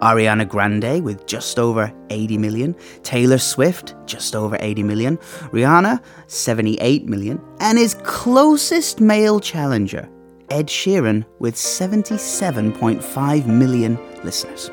Ariana 0.00 0.48
Grande 0.48 1.02
with 1.02 1.26
just 1.26 1.58
over 1.58 1.92
80 2.10 2.38
million, 2.38 2.74
Taylor 3.02 3.38
Swift 3.38 3.94
just 4.06 4.34
over 4.34 4.56
80 4.60 4.82
million, 4.82 5.18
Rihanna 5.52 6.00
78 6.26 7.06
million, 7.06 7.40
and 7.60 7.78
his 7.78 7.94
closest 8.02 9.00
male 9.00 9.40
challenger, 9.40 10.08
Ed 10.50 10.68
Sheeran, 10.68 11.24
with 11.38 11.54
77.5 11.54 13.46
million 13.46 13.98
listeners. 14.24 14.70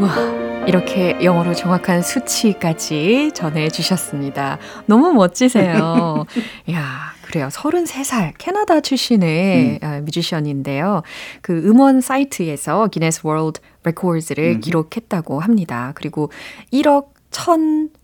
와, 0.00 0.10
이렇게 0.66 1.16
영어로 1.22 1.54
정확한 1.54 2.02
수치까지 2.02 3.30
전해주셨습니다. 3.34 4.58
너무 4.86 5.12
멋지세요. 5.12 6.24
야 6.72 7.14
그래요. 7.29 7.47
33살 7.49 8.33
캐나다 8.39 8.81
출신의 8.81 9.79
아, 9.83 9.99
뮤지션인데요. 9.99 11.03
그 11.41 11.59
음원 11.63 12.01
사이트에서 12.01 12.87
Guinness 12.87 13.21
World 13.23 13.61
Record를 13.83 14.59
기록했다고 14.61 15.39
합니다. 15.39 15.91
그리고 15.93 16.31
1억 16.73 17.09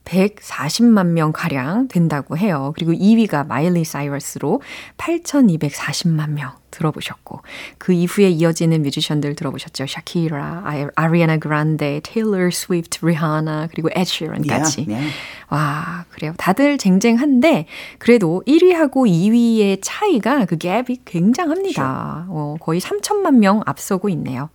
1,140만 0.06 1.08
명 1.08 1.32
가량 1.32 1.88
된다고 1.88 2.38
해요. 2.38 2.74
그리고 2.76 2.94
2위가 2.94 3.46
마일리 3.48 3.84
사이러스로 3.84 4.62
8,240만 4.98 6.30
명 6.30 6.52
들어보셨고 6.76 7.41
그 7.78 7.94
이후에 7.94 8.30
이어지는 8.30 8.82
뮤지션들 8.84 9.36
들어보셨죠. 9.36 9.88
샤키라, 9.88 10.63
아리아나 10.96 11.38
그란데, 11.38 12.02
테일러 12.04 12.50
스위프트, 12.52 13.06
리하나 13.06 13.68
그리고 13.72 13.89
에드시런까지. 13.94 14.86
Yeah, 14.88 14.94
yeah. 14.94 15.15
와 15.50 16.06
그래요. 16.10 16.34
다들 16.38 16.78
쟁쟁한데 16.78 17.68
그래도 18.00 18.44
1위하고 18.48 19.08
2위의 19.08 19.80
차이가 19.82 20.46
그 20.46 20.58
갭이 20.58 21.02
굉장합니다. 21.06 22.26
어, 22.30 22.58
거의 22.60 22.82
3천만 22.82 23.36
명 23.36 23.62
앞서고 23.65 24.10
있네요. 24.10 24.50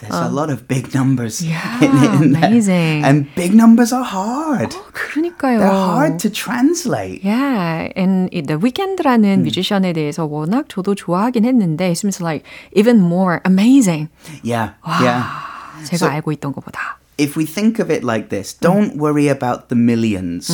There's 0.00 0.22
a 0.22 0.32
lot 0.32 0.52
of 0.52 0.68
big 0.68 0.90
numbers 0.94 1.44
Yeah, 1.44 1.60
in, 1.82 1.96
in 1.96 2.34
amazing. 2.36 3.04
And 3.04 3.34
big 3.34 3.54
numbers 3.54 3.92
are 3.92 4.04
hard. 4.04 4.76
그러니까요. 4.93 5.59
They're 5.59 5.71
hard 5.71 6.19
to 6.19 6.29
translate. 6.29 7.23
Yeah, 7.23 7.89
and 7.95 8.29
The 8.31 8.57
Weeknd라는 8.59 9.43
뮤지션에 9.43 9.93
대해서 9.93 10.25
워낙 10.25 10.69
저도 10.69 10.95
좋아하긴 10.95 11.45
했는데 11.45 11.89
it 11.91 11.97
seems 11.97 12.21
like 12.21 12.45
even 12.75 12.99
more 12.99 13.39
amazing. 13.45 14.09
Yeah, 14.43 14.73
와, 14.85 15.01
yeah. 15.01 15.23
제가 15.85 15.97
So- 15.97 16.09
알고 16.09 16.31
있던 16.33 16.53
것보다. 16.53 16.97
If 17.19 17.35
we 17.35 17.43
think 17.45 17.79
of 17.83 17.91
it 17.91 18.01
like 18.01 18.29
this, 18.29 18.53
don't 18.55 18.95
worry 18.95 19.27
about 19.27 19.67
the 19.67 19.75
millions. 19.75 20.47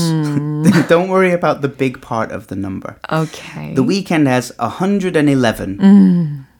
don't 0.89 1.10
worry 1.13 1.30
about 1.32 1.62
the 1.62 1.69
big 1.69 2.02
part 2.02 2.32
of 2.32 2.48
the 2.48 2.56
number. 2.56 2.98
Okay. 3.13 3.76
The 3.76 3.84
weekend 3.84 4.28
has 4.28 4.52
111. 4.58 5.78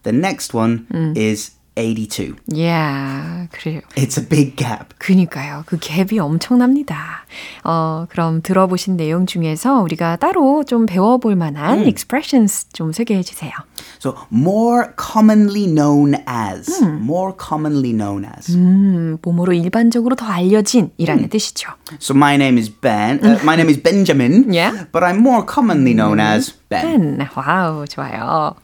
The 0.04 0.12
next 0.12 0.54
one 0.54 0.86
is 1.18 1.58
82. 1.77 2.37
Yeah, 2.53 3.49
그래요. 3.53 3.81
It's 3.97 4.19
a 4.19 4.29
big 4.29 4.57
gap. 4.57 4.95
그니까요. 4.99 5.63
그 5.67 5.79
갭이 5.79 6.19
엄청납니다. 6.19 7.25
어, 7.65 8.07
그럼 8.11 8.43
들어보신 8.43 8.97
내용 8.97 9.25
중에서 9.27 9.81
우리가 9.81 10.17
따로 10.17 10.65
좀 10.65 10.87
배워볼 10.87 11.37
만한 11.37 11.87
expressions 11.87 12.67
좀 12.73 12.93
소개해 12.93 13.23
주세요. 13.23 13.53
So, 14.01 14.15
more 14.33 14.89
commonly 14.99 15.67
known 15.67 16.15
as. 16.29 16.83
More 16.83 17.33
commonly 17.39 17.93
known 17.93 18.25
as. 18.25 18.55
음, 18.57 19.19
몸으로 19.23 19.53
일반적으로 19.53 20.17
더 20.17 20.27
알려진이라는 20.27 21.29
뜻이죠. 21.29 21.71
So, 22.01 22.17
my 22.17 22.35
name 22.35 22.59
is 22.59 22.71
Ben. 22.71 23.21
Uh, 23.23 23.39
my 23.43 23.55
name 23.55 23.69
is 23.71 23.81
Benjamin. 23.81 24.53
Yeah. 24.53 24.87
But 24.93 25.05
I'm 25.05 25.19
more 25.19 25.45
commonly 25.47 25.95
known 25.95 26.21
as 26.21 26.53
Ben. 26.69 27.19
pen. 27.19 27.29
와우, 27.35 27.87
좋아요. 27.87 28.55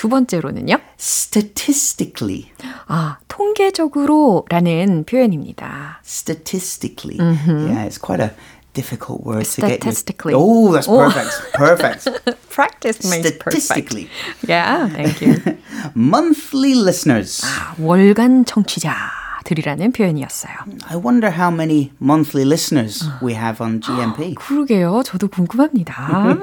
두 0.00 0.08
번째로는요. 0.08 0.78
Statistically. 0.98 2.46
아, 2.88 3.18
통계적으로라는 3.28 5.04
표현입니다. 5.04 6.00
Statistically. 6.02 7.18
Yeah, 7.20 7.84
it's 7.84 7.98
quite 8.00 8.22
a 8.22 8.30
difficult 8.72 9.26
word 9.26 9.44
to 9.44 9.60
get. 9.60 9.82
Statistically. 9.82 10.32
Oh, 10.34 10.72
that's 10.72 10.88
Oh. 10.88 11.04
perfect. 11.04 11.52
perfect. 11.52 12.08
Practice 12.48 13.04
makes 13.10 13.30
perfect. 13.36 13.60
Statistically. 13.60 14.08
Yeah, 14.48 14.88
thank 14.88 15.20
you. 15.20 15.36
Monthly 15.94 16.72
listeners. 16.80 17.42
아, 17.44 17.74
월간 17.78 18.46
청취자 18.46 18.96
들이라는 19.44 19.92
표현이었어요. 19.92 20.54
I 20.88 20.96
wonder 20.96 21.30
how 21.30 21.50
many 21.52 21.92
monthly 22.00 22.46
listeners 22.46 23.04
we 23.22 23.34
have 23.34 23.60
on 23.62 23.82
GMP. 23.82 24.34
그러게요. 24.36 25.02
저도 25.04 25.28
궁금합니다. 25.28 26.38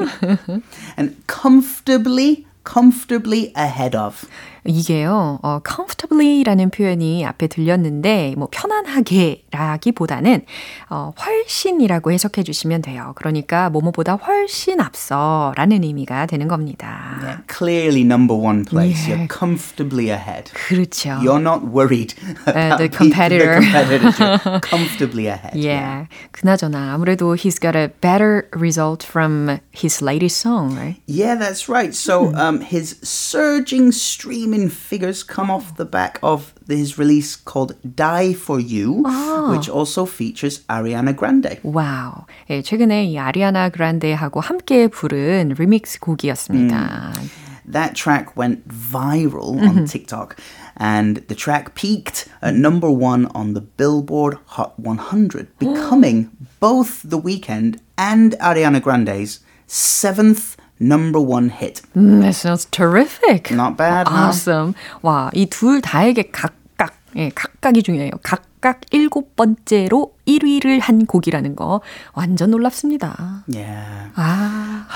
And 0.99 1.15
comfortably, 1.27 2.45
comfortably 2.67 3.53
ahead 3.55 3.95
of. 3.95 4.25
이게요, 4.66 5.40
어, 5.42 5.60
comfortably라는 5.66 6.70
표현이 6.70 7.24
앞에 7.26 7.48
들렸는데, 7.48 8.34
뭐, 8.38 8.48
편안하게라기보다는, 8.50 10.44
어, 10.90 11.12
훨씬이라고 11.20 12.12
해석해 12.12 12.42
주시면 12.42 12.82
돼요. 12.82 13.12
그러니까, 13.16 13.70
뭐뭐보다 13.70 14.14
훨씬 14.14 14.80
앞서 14.80 15.52
라는 15.56 15.82
의미가 15.84 16.26
되는 16.26 16.46
겁니다. 16.48 17.18
Yeah, 17.22 17.42
clearly 17.48 18.02
number 18.02 18.36
one 18.38 18.64
place. 18.64 19.08
Yeah. 19.08 19.24
You're 19.26 19.28
comfortably 19.28 20.10
ahead. 20.10 20.50
그렇죠. 20.54 21.18
You're 21.22 21.40
not 21.40 21.64
worried 21.72 22.14
about 22.46 22.78
the 22.78 22.88
beat- 22.88 22.96
competitor. 22.96 23.60
The 23.60 23.66
competitors. 23.66 24.18
You're 24.18 24.60
comfortably 24.60 25.26
ahead. 25.26 25.56
Yeah. 25.58 26.06
그나저나, 26.32 26.92
아무래도 26.94 27.34
he's 27.36 27.58
got 27.58 27.74
a 27.76 27.88
better 28.00 28.48
result 28.54 29.02
from 29.04 29.58
his 29.72 30.02
latest 30.02 30.38
song, 30.38 30.76
right? 30.76 30.96
Yeah, 31.06 31.34
that's 31.36 31.68
right. 31.68 31.94
So 31.94 32.32
um, 32.36 32.60
his 32.60 32.96
surging, 33.02 33.92
streaming 33.92 34.55
figures 34.56 35.22
come 35.22 35.50
off 35.50 35.76
the 35.76 35.84
back 35.84 36.18
of 36.22 36.54
his 36.68 36.98
release 36.98 37.36
called 37.36 37.76
Die 37.84 38.32
for 38.32 38.58
You, 38.58 39.04
which 39.50 39.68
also 39.68 40.06
features 40.06 40.64
Ariana 40.68 41.14
Grande. 41.14 41.60
와우. 41.62 42.24
예, 42.50 42.62
최근에 42.62 43.04
이 43.04 43.18
아리아나 43.18 43.68
그란데하고 43.68 44.40
함께 44.40 44.88
부른 44.88 45.54
리믹스 45.58 46.00
곡이었습니다. 46.00 47.12
That 47.70 47.94
track 47.94 48.36
went 48.36 48.66
viral 48.68 49.60
on 49.60 49.84
TikTok, 49.86 50.36
and 50.76 51.22
the 51.28 51.36
track 51.36 51.74
peaked 51.74 52.28
at 52.42 52.54
number 52.54 52.90
one 52.90 53.26
on 53.34 53.54
the 53.54 53.60
Billboard 53.60 54.38
Hot 54.56 54.78
100, 54.78 55.46
becoming 55.58 56.30
both 56.58 57.02
The 57.08 57.20
Weeknd 57.20 57.78
and 57.96 58.34
Ariana 58.40 58.82
Grande's 58.82 59.40
seventh 59.68 60.56
number 60.80 61.20
one 61.20 61.50
hit. 61.50 61.82
Mm, 61.96 62.20
that 62.22 62.34
sounds 62.34 62.66
terrific. 62.70 63.50
Not 63.54 63.76
bad, 63.76 64.06
no? 64.10 64.28
Awesome. 64.28 64.74
와, 65.02 65.30
이 65.34 65.46
둘 65.46 65.80
다에게 65.80 66.30
각각, 66.32 66.94
예, 67.16 67.30
각각이 67.34 67.82
중요해요. 67.82 68.10
각각 68.22 68.80
일곱 68.90 69.36
번째로 69.36 70.14
1위를 70.26 70.80
한 70.80 71.06
곡이라는 71.06 71.56
거 71.56 71.80
완전 72.14 72.50
놀랍습니다. 72.50 73.44
Yeah. 73.52 74.10
아, 74.16 74.86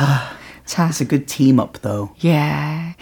자, 0.65 0.89
It's 0.89 1.01
a 1.01 1.07
good 1.09 1.27
team 1.27 1.59
up, 1.61 1.81
though. 1.83 2.13
예. 2.25 2.95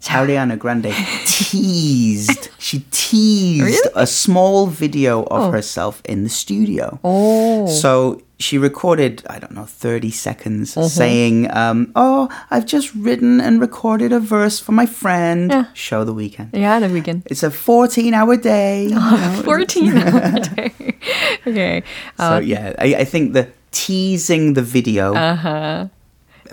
자, 0.00 0.18
Ariana 0.24 0.58
Grande 0.58 0.90
teased. 1.26 2.50
She 2.58 2.80
teased 2.90 3.88
a 3.94 4.06
small 4.06 4.66
video 4.66 5.22
of 5.30 5.52
herself 5.52 6.02
in 6.08 6.24
the 6.24 6.28
studio. 6.30 6.98
오, 7.02 7.66
So 7.68 8.18
she 8.39 8.57
recorded, 8.57 9.23
I 9.29 9.39
don't 9.39 9.51
know, 9.53 9.65
30 9.65 10.11
seconds 10.11 10.73
saying, 10.93 11.49
um, 11.55 11.91
Oh, 11.95 12.29
I've 12.51 12.65
just 12.65 12.93
written 12.93 13.41
and 13.41 13.59
recorded 13.59 14.11
a 14.13 14.19
verse 14.19 14.59
for 14.59 14.71
my 14.73 14.85
friend. 14.85 15.49
Yeah. 15.51 15.65
Show 15.73 16.03
the 16.03 16.13
weekend. 16.13 16.49
yeah, 16.53 16.79
the 16.79 16.87
weekend. 16.89 17.23
It's 17.25 17.43
a 17.43 17.49
14 17.51 18.13
hour 18.13 18.37
day. 18.37 18.89
14 19.43 19.97
hours. 19.97 20.47
okay. 21.47 21.83
so, 22.17 22.37
yeah, 22.39 22.73
I, 22.77 22.95
I 23.01 23.03
think 23.05 23.33
the 23.33 23.49
teasing 23.71 24.53
the 24.53 24.61
video 24.61 25.13
Uh-huh. 25.15 25.87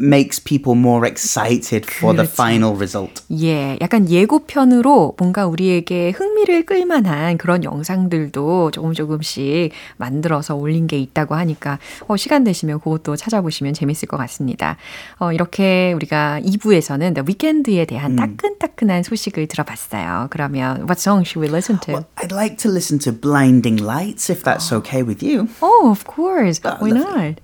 Makes 0.01 0.43
people 0.43 0.75
more 0.75 1.07
excited 1.09 1.87
for 1.91 2.15
the 2.15 2.25
그렇죠. 2.27 2.33
final 2.33 2.75
result. 2.77 3.23
예, 3.33 3.79
약간 3.81 4.09
예고편으로 4.09 5.15
뭔가 5.19 5.47
우리에게 5.47 6.11
흥미를 6.11 6.67
끌만한 6.67 7.39
그런 7.39 7.65
영상들도 7.65 8.71
조금 8.73 8.93
조금씩 8.93 9.73
만들어서 9.97 10.55
올린 10.55 10.87
게 10.87 10.99
있다고 10.99 11.35
하니까 11.35 11.79
어, 12.09 12.17
시간 12.17 12.45
되시면 12.45 12.81
그것도 12.81 13.17
찾아보시면 13.17 13.75
재밌을 13.75 14.09
것 14.09 14.17
같습니다. 14.17 14.77
어, 15.19 15.33
이렇게 15.33 15.93
우리가 15.95 16.41
2부에서는 16.45 17.15
The 17.15 17.25
Weeknd에 17.27 17.85
대한 17.87 18.17
따끈따끈한 18.17 19.03
소식을 19.03 19.47
들어봤어요. 19.47 20.29
그러면 20.31 20.79
what 20.83 21.01
song 21.01 21.25
should 21.27 21.41
we 21.41 21.49
listen 21.49 21.79
to? 21.81 21.95
Well, 21.95 22.07
I'd 22.17 22.35
like 22.35 22.57
to 22.59 22.71
listen 22.71 22.99
to 23.01 23.13
Blinding 23.13 23.83
Lights 23.83 24.31
if 24.31 24.43
that's 24.43 24.73
okay 24.73 25.03
with 25.03 25.23
you. 25.23 25.49
Oh, 25.61 25.91
of 25.91 26.05
course. 26.07 26.61
Why 26.63 26.91
not? 26.91 27.41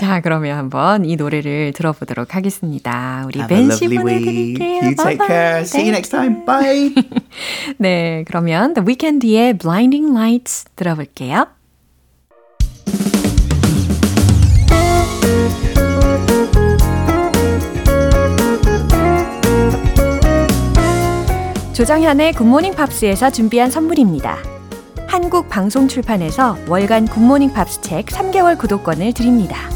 자, 0.00 0.20
그러면 0.22 0.56
한번 0.56 1.04
이 1.04 1.16
노래를 1.16 1.72
들어보도록 1.74 2.34
하겠습니다. 2.34 3.24
우리 3.26 3.40
Have 3.40 3.56
a 3.56 3.62
벤씨 3.68 3.84
lovely 3.84 4.14
week. 4.14 4.24
보내드릴게요. 4.24 4.82
You 4.88 4.94
take 4.96 5.26
care. 5.26 5.60
See 5.62 5.82
you 5.82 5.90
next 5.90 6.10
time. 6.10 6.44
Bye. 6.46 6.94
네, 7.76 8.24
그러면 8.26 8.72
The 8.74 8.86
Weeknd의 8.86 9.58
Blinding 9.58 10.10
Lights 10.16 10.64
들어볼게요. 10.76 11.46
조정현의 21.74 22.32
굿모닝 22.32 22.74
팝스에서 22.74 23.30
준비한 23.30 23.70
선물입니다. 23.70 24.57
한국 25.08 25.48
방송 25.48 25.88
출판에서 25.88 26.56
월간 26.68 27.08
굿모닝 27.08 27.52
팝스 27.52 27.80
책 27.80 28.06
3개월 28.06 28.56
구독권을 28.58 29.14
드립니다. 29.14 29.70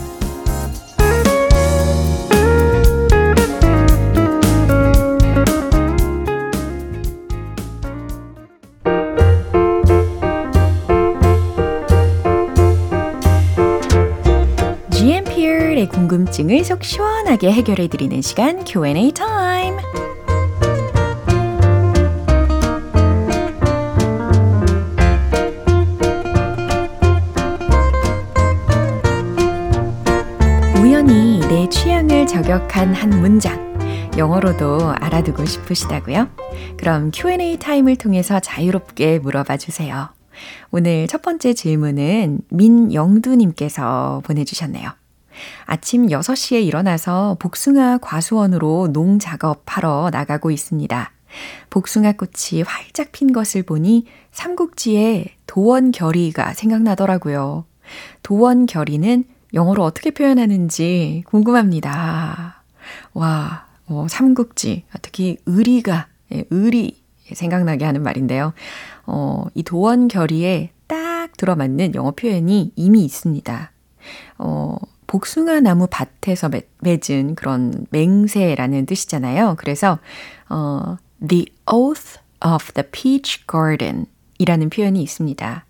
궁금증을 15.89 16.65
속 16.65 16.85
시원하게 16.85 17.51
해결해 17.53 17.89
드리는 17.89 18.23
시간 18.23 18.65
Q&A 18.65 19.13
타임. 19.13 19.82
저격한 32.53 32.93
한 32.93 33.09
문장. 33.09 33.79
영어로도 34.19 34.93
알아두고 34.97 35.47
싶으시다고요? 35.47 36.29
그럼 36.77 37.11
Q&A 37.11 37.59
타임을 37.59 37.97
통해서 37.97 38.41
자유롭게 38.41 39.21
물어봐 39.21 39.57
주세요. 39.57 40.11
오늘 40.71 41.07
첫 41.07 41.23
번째 41.23 41.55
질문은 41.55 42.41
민영두님께서 42.51 44.21
보내주셨네요. 44.27 44.91
아침 45.65 46.09
6시에 46.09 46.63
일어나서 46.63 47.39
복숭아 47.41 47.99
과수원으로 48.03 48.93
농 48.93 49.19
작업하러 49.19 50.11
나가고 50.13 50.51
있습니다. 50.51 51.11
복숭아 51.71 52.13
꽃이 52.13 52.65
활짝 52.67 53.13
핀 53.13 53.33
것을 53.33 53.63
보니 53.63 54.05
삼국지의 54.33 55.37
도원결의가 55.47 56.53
생각나더라고요. 56.53 57.65
도원결의는 58.23 59.25
영어로 59.55 59.85
어떻게 59.85 60.11
표현하는지 60.11 61.25
궁금합니다. 61.27 62.63
와, 63.15 63.67
어, 63.87 64.07
삼국지, 64.09 64.85
특히 65.03 65.37
의리가, 65.47 66.09
예, 66.33 66.45
의리 66.51 67.03
생각나게 67.33 67.85
하는 67.85 68.03
말인데요. 68.03 68.53
어, 69.07 69.45
이 69.55 69.63
도원 69.63 70.09
결의에 70.09 70.71
딱 70.87 71.37
들어맞는 71.37 71.95
영어 71.95 72.13
표현이 72.13 72.73
이미 72.77 73.05
있습니다. 73.05 73.73
어, 74.39 74.77
복숭아 75.07 75.61
나무 75.61 75.87
밭에서 75.91 76.51
맺은 76.81 77.35
그런 77.35 77.87
맹세라는 77.91 78.87
뜻이잖아요. 78.87 79.57
그래서, 79.59 79.99
어, 80.49 80.97
the 81.27 81.47
oath 81.71 82.19
of 82.45 82.73
the 82.73 82.89
peach 82.91 83.47
garden 83.47 84.07
이라는 84.39 84.71
표현이 84.71 85.03
있습니다. 85.03 85.67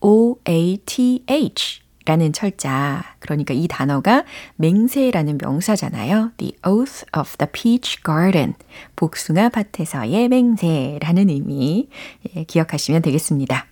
O-A-T-H 0.00 1.80
라는 2.06 2.32
철자. 2.32 3.04
그러니까 3.18 3.54
이 3.54 3.68
단어가 3.68 4.24
맹세라는 4.56 5.38
명사잖아요. 5.40 6.32
The 6.38 6.54
oath 6.66 7.04
of 7.16 7.36
the 7.36 7.50
peach 7.52 8.02
garden. 8.04 8.54
복숭아 8.96 9.50
밭에서의 9.50 10.28
맹세라는 10.28 11.28
의미. 11.28 11.88
예, 12.34 12.44
기억하시면 12.44 13.02
되겠습니다. 13.02 13.66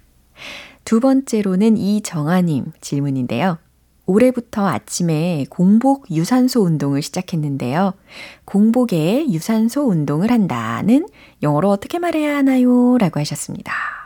두 0.85 1.01
번째로는 1.01 1.77
이정아님 1.77 2.73
질문인데요. 2.81 3.59
올해부터 4.07 4.67
아침에 4.67 5.45
공복 5.51 6.11
유산소 6.11 6.63
운동을 6.63 7.03
시작했는데요. 7.03 7.93
공복에 8.47 9.27
유산소 9.31 9.87
운동을 9.87 10.31
한다는 10.31 11.07
영어로 11.43 11.69
어떻게 11.69 11.99
말해야 11.99 12.39
하나요? 12.39 12.97
라고 12.97 13.21
하셨습니다. 13.21 13.98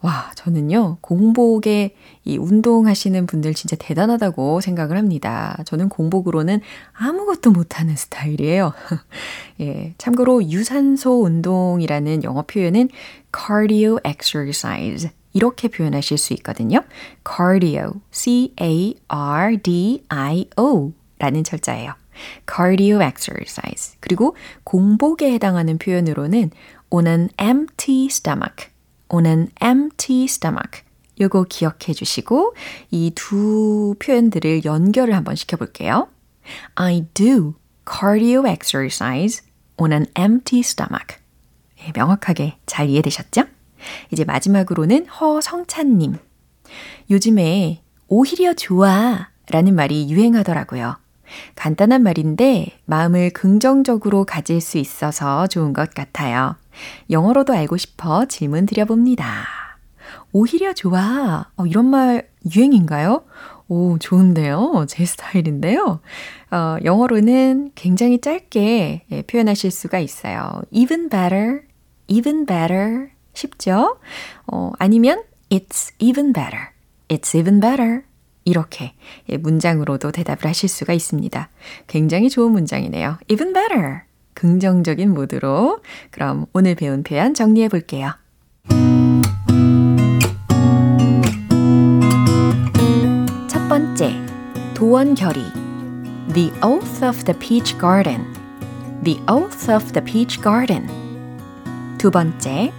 와, 0.00 0.30
저는요, 0.34 0.98
공복에 1.00 1.94
이 2.24 2.36
운동하시는 2.36 3.26
분들 3.26 3.54
진짜 3.54 3.76
대단하다고 3.78 4.60
생각을 4.60 4.98
합니다. 4.98 5.56
저는 5.64 5.88
공복으로는 5.88 6.60
아무것도 6.92 7.50
못하는 7.50 7.96
스타일이에요. 7.96 8.72
예, 9.60 9.94
참고로 9.96 10.50
유산소 10.50 11.22
운동이라는 11.22 12.24
영어 12.24 12.42
표현은 12.42 12.90
cardio 13.34 13.98
exercise. 14.06 15.10
이렇게 15.32 15.68
표현하실 15.68 16.18
수 16.18 16.32
있거든요. 16.34 16.84
cardio, 17.26 17.94
C-A-R-D-I-O 18.12 18.92
라는 21.18 21.44
철자예요. 21.44 21.94
cardio 22.48 23.02
exercise. 23.02 23.96
그리고 24.00 24.36
공복에 24.62 25.32
해당하는 25.32 25.78
표현으로는 25.78 26.50
on 26.90 27.06
an 27.06 27.28
empty 27.40 28.06
stomach, 28.06 28.68
an 29.24 29.48
empty 29.62 30.24
stomach. 30.24 30.82
요거 31.20 31.44
기억해 31.48 31.92
주시고 31.94 32.54
이 32.90 33.12
두 33.14 33.94
표현들을 34.00 34.64
연결을 34.64 35.14
한번 35.14 35.36
시켜 35.36 35.56
볼게요. 35.56 36.08
I 36.74 37.06
do 37.14 37.54
cardio 37.88 38.46
exercise 38.48 39.42
on 39.76 39.92
an 39.92 40.06
empty 40.18 40.60
stomach. 40.60 41.16
네, 41.78 41.92
명확하게 41.94 42.56
잘 42.66 42.88
이해되셨죠? 42.88 43.44
이제 44.10 44.24
마지막으로는 44.24 45.06
허성찬님. 45.06 46.16
요즘에 47.10 47.82
오히려 48.08 48.54
좋아 48.54 49.28
라는 49.50 49.74
말이 49.74 50.10
유행하더라고요. 50.10 50.96
간단한 51.54 52.02
말인데 52.02 52.78
마음을 52.86 53.30
긍정적으로 53.30 54.24
가질 54.24 54.60
수 54.60 54.78
있어서 54.78 55.46
좋은 55.46 55.72
것 55.72 55.94
같아요. 55.94 56.56
영어로도 57.10 57.52
알고 57.52 57.76
싶어 57.76 58.26
질문 58.26 58.66
드려봅니다. 58.66 59.46
오히려 60.32 60.72
좋아. 60.72 61.46
어, 61.56 61.66
이런 61.66 61.86
말 61.86 62.28
유행인가요? 62.54 63.24
오, 63.68 63.98
좋은데요? 63.98 64.84
제 64.88 65.04
스타일인데요? 65.04 66.00
어, 66.50 66.76
영어로는 66.84 67.70
굉장히 67.74 68.20
짧게 68.20 69.06
예, 69.10 69.22
표현하실 69.22 69.70
수가 69.70 69.98
있어요. 70.00 70.62
even 70.70 71.08
better, 71.08 71.60
even 72.08 72.46
better, 72.46 73.08
쉽죠? 73.32 73.98
어, 74.46 74.72
아니면 74.78 75.22
it's 75.50 75.92
even 75.98 76.32
better. 76.32 76.68
it's 77.08 77.36
even 77.38 77.60
better. 77.60 78.02
이렇게 78.44 78.92
문장으로도 79.26 80.12
대답을 80.12 80.46
하실 80.46 80.68
수가 80.68 80.92
있습니다. 80.92 81.48
굉장히 81.86 82.28
좋은 82.28 82.52
문장이네요. 82.52 83.18
even 83.28 83.52
better. 83.54 84.02
긍정적인 84.34 85.12
모드로. 85.12 85.80
그럼 86.10 86.46
오늘 86.52 86.74
배운 86.74 87.02
표현 87.02 87.34
정리해 87.34 87.68
볼게요. 87.68 88.12
첫 93.48 93.68
번째, 93.68 94.12
도원결의. 94.74 95.44
The 96.34 96.50
oath 96.62 97.04
of 97.04 97.24
the 97.24 97.38
peach 97.38 97.78
garden. 97.78 98.24
The 99.04 99.20
oath 99.28 99.70
of 99.70 99.92
the 99.92 100.04
peach 100.04 100.40
garden. 100.42 100.88
두 101.98 102.10
번째, 102.10 102.72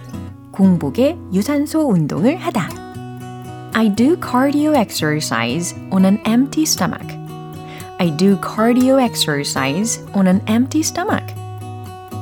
공복에 0.52 1.16
유산소 1.32 1.88
운동을 1.88 2.36
하다. 2.36 2.68
I 3.74 3.94
do 3.94 4.16
cardio 4.16 4.74
exercise 4.74 5.74
on 5.90 6.04
an 6.04 6.18
empty 6.26 6.62
stomach. 6.62 7.06
I 7.98 8.10
do 8.16 8.36
cardio 8.36 8.98
exercise 8.98 10.02
on 10.14 10.26
an 10.26 10.40
empty 10.46 10.80
stomach. 10.80 11.24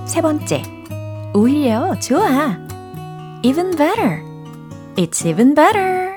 세 0.07 0.21
번째, 0.21 0.63
오히려 1.35 1.99
좋아. 1.99 2.59
Even 3.43 3.77
better. 3.77 4.23
It's 4.97 5.27
even 5.27 5.55
better. 5.55 6.15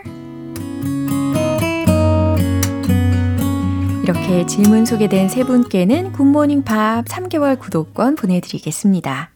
이렇게 4.03 4.45
질문 4.45 4.85
소개된 4.85 5.27
세 5.29 5.43
분께는 5.43 6.13
굿모닝 6.13 6.63
팝 6.63 7.03
3개월 7.05 7.59
구독권 7.59 8.15
보내드리겠습니다. 8.15 9.31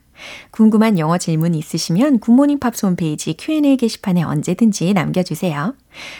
궁금한 0.51 0.99
영어 0.99 1.17
질문 1.17 1.55
있으시면 1.55 2.19
굿모닝 2.19 2.59
팝스 2.59 2.85
홈페이지 2.85 3.33
Q&A 3.37 3.75
게시판에 3.77 4.21
언제든지 4.23 4.93
남겨주세요. 4.93 5.73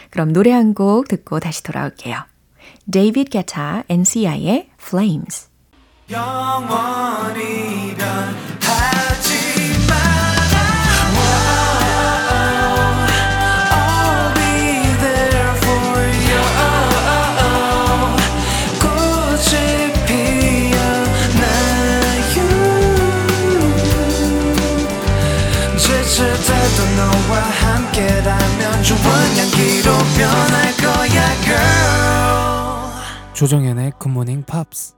그럼 0.10 0.34
노래 0.34 0.52
한 0.52 0.74
곡 0.74 1.08
듣고 1.08 1.40
다시 1.40 1.64
돌아올게요. 1.64 2.18
데이비드 2.92 3.30
게타 3.30 3.84
and 3.88 4.19
Sia의 4.19 4.70
Flames 4.82 5.50
조정현의 33.42 33.94
굿모닝 33.98 34.44
팝스 34.44 34.94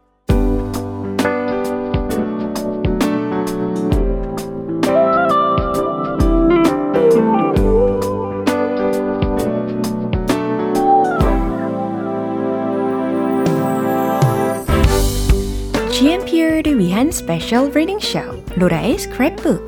GMP를 15.89 16.77
위한 16.77 17.11
스페셜 17.11 17.71
리딩 17.73 17.99
쇼 18.01 18.19
로라의 18.57 18.97
스크랩북 18.97 19.62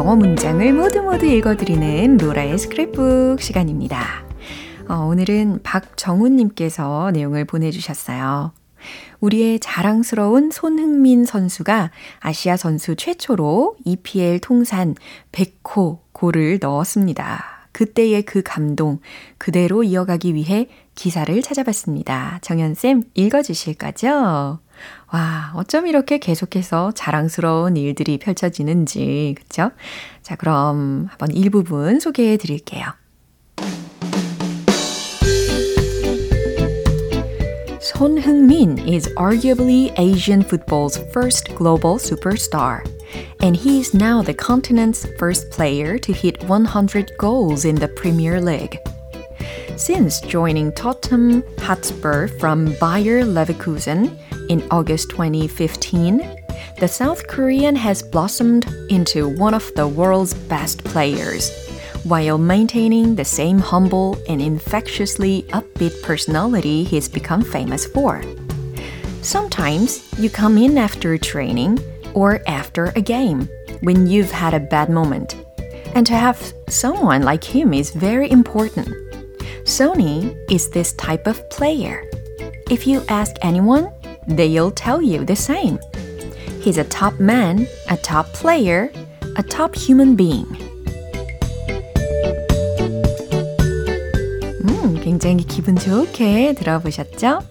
영어 0.00 0.16
문장을 0.16 0.72
모두 0.72 1.02
모두 1.02 1.26
읽어드리는 1.26 2.16
로라의 2.16 2.56
스크랩북 2.56 3.38
시간입니다. 3.38 4.24
어, 4.88 4.94
오늘은 4.94 5.60
박정훈님께서 5.62 7.10
내용을 7.10 7.44
보내주셨어요. 7.44 8.52
우리의 9.20 9.60
자랑스러운 9.60 10.50
손흥민 10.52 11.26
선수가 11.26 11.90
아시아 12.18 12.56
선수 12.56 12.96
최초로 12.96 13.76
EPL 13.84 14.38
통산 14.38 14.94
100호 15.32 15.98
골을 16.12 16.60
넣었습니다. 16.62 17.59
그때의 17.72 18.22
그 18.22 18.42
감동 18.42 19.00
그대로 19.38 19.82
이어가기 19.82 20.34
위해 20.34 20.68
기사를 20.94 21.40
찾아봤습니다. 21.42 22.38
정연쌤 22.42 23.04
읽어주실 23.14 23.74
거죠? 23.74 24.58
와, 25.12 25.52
어쩜 25.54 25.86
이렇게 25.86 26.18
계속해서 26.18 26.92
자랑스러운 26.92 27.76
일들이 27.76 28.18
펼쳐지는지, 28.18 29.34
그쵸? 29.36 29.70
자, 30.22 30.36
그럼 30.36 31.06
한번 31.08 31.30
일부분 31.32 32.00
소개해 32.00 32.36
드릴게요. 32.36 32.86
Heung-min 38.00 38.78
is 38.78 39.08
arguably 39.16 39.92
Asian 39.98 40.42
football's 40.42 40.96
first 41.12 41.54
global 41.54 41.98
superstar. 41.98 42.82
And 43.40 43.56
he 43.56 43.80
is 43.80 43.94
now 43.94 44.22
the 44.22 44.34
continent's 44.34 45.06
first 45.18 45.50
player 45.50 45.98
to 45.98 46.12
hit 46.12 46.42
100 46.44 47.12
goals 47.18 47.64
in 47.64 47.74
the 47.74 47.88
Premier 47.88 48.40
League. 48.40 48.78
Since 49.76 50.20
joining 50.20 50.72
Tottenham 50.72 51.42
Hotspur 51.58 52.28
from 52.38 52.66
Bayer 52.80 53.24
Leverkusen 53.24 54.18
in 54.50 54.66
August 54.70 55.10
2015, 55.10 56.18
the 56.78 56.88
South 56.88 57.26
Korean 57.26 57.76
has 57.76 58.02
blossomed 58.02 58.66
into 58.90 59.28
one 59.28 59.54
of 59.54 59.70
the 59.74 59.88
world's 59.88 60.34
best 60.34 60.84
players 60.84 61.50
while 62.04 62.38
maintaining 62.38 63.14
the 63.14 63.24
same 63.24 63.58
humble 63.58 64.16
and 64.28 64.40
infectiously 64.40 65.42
upbeat 65.50 66.02
personality 66.02 66.84
he's 66.84 67.08
become 67.08 67.42
famous 67.42 67.86
for. 67.86 68.22
Sometimes 69.22 70.02
you 70.18 70.30
come 70.30 70.56
in 70.56 70.78
after 70.78 71.18
training 71.18 71.78
or 72.13 72.41
after 72.47 72.91
a 72.95 73.01
game 73.01 73.49
when 73.81 74.07
you've 74.07 74.31
had 74.31 74.53
a 74.53 74.59
bad 74.59 74.89
moment. 74.89 75.35
And 75.93 76.05
to 76.07 76.13
have 76.13 76.53
someone 76.69 77.23
like 77.23 77.43
him 77.43 77.73
is 77.73 77.91
very 77.91 78.29
important. 78.29 78.89
Sony 79.63 80.35
is 80.51 80.69
this 80.69 80.93
type 80.93 81.27
of 81.27 81.49
player. 81.49 82.03
If 82.69 82.85
you 82.85 83.03
ask 83.09 83.35
anyone, 83.41 83.91
they'll 84.27 84.71
tell 84.71 85.01
you 85.01 85.25
the 85.25 85.35
same. 85.35 85.79
He's 86.61 86.77
a 86.77 86.83
top 86.83 87.19
man, 87.19 87.67
a 87.89 87.97
top 87.97 88.27
player, 88.33 88.91
a 89.37 89.43
top 89.43 89.75
human 89.75 90.15
being. 90.15 90.65
굉장히 95.05 95.43
기분 95.43 95.75
좋게 95.75 96.55
들어보셨죠? 96.55 97.41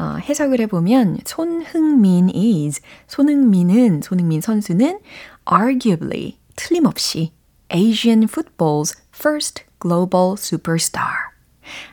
어, 0.00 0.16
해석을 0.16 0.60
해보면 0.60 1.18
손흥민 1.26 2.30
is 2.30 2.80
손흥민은 3.06 4.00
손흥민 4.00 4.40
선수는 4.40 4.98
arguably 5.44 6.38
틀림없이 6.56 7.32
Asian 7.70 8.24
football's 8.24 8.98
first 9.14 9.64
global 9.78 10.36
superstar 10.38 11.12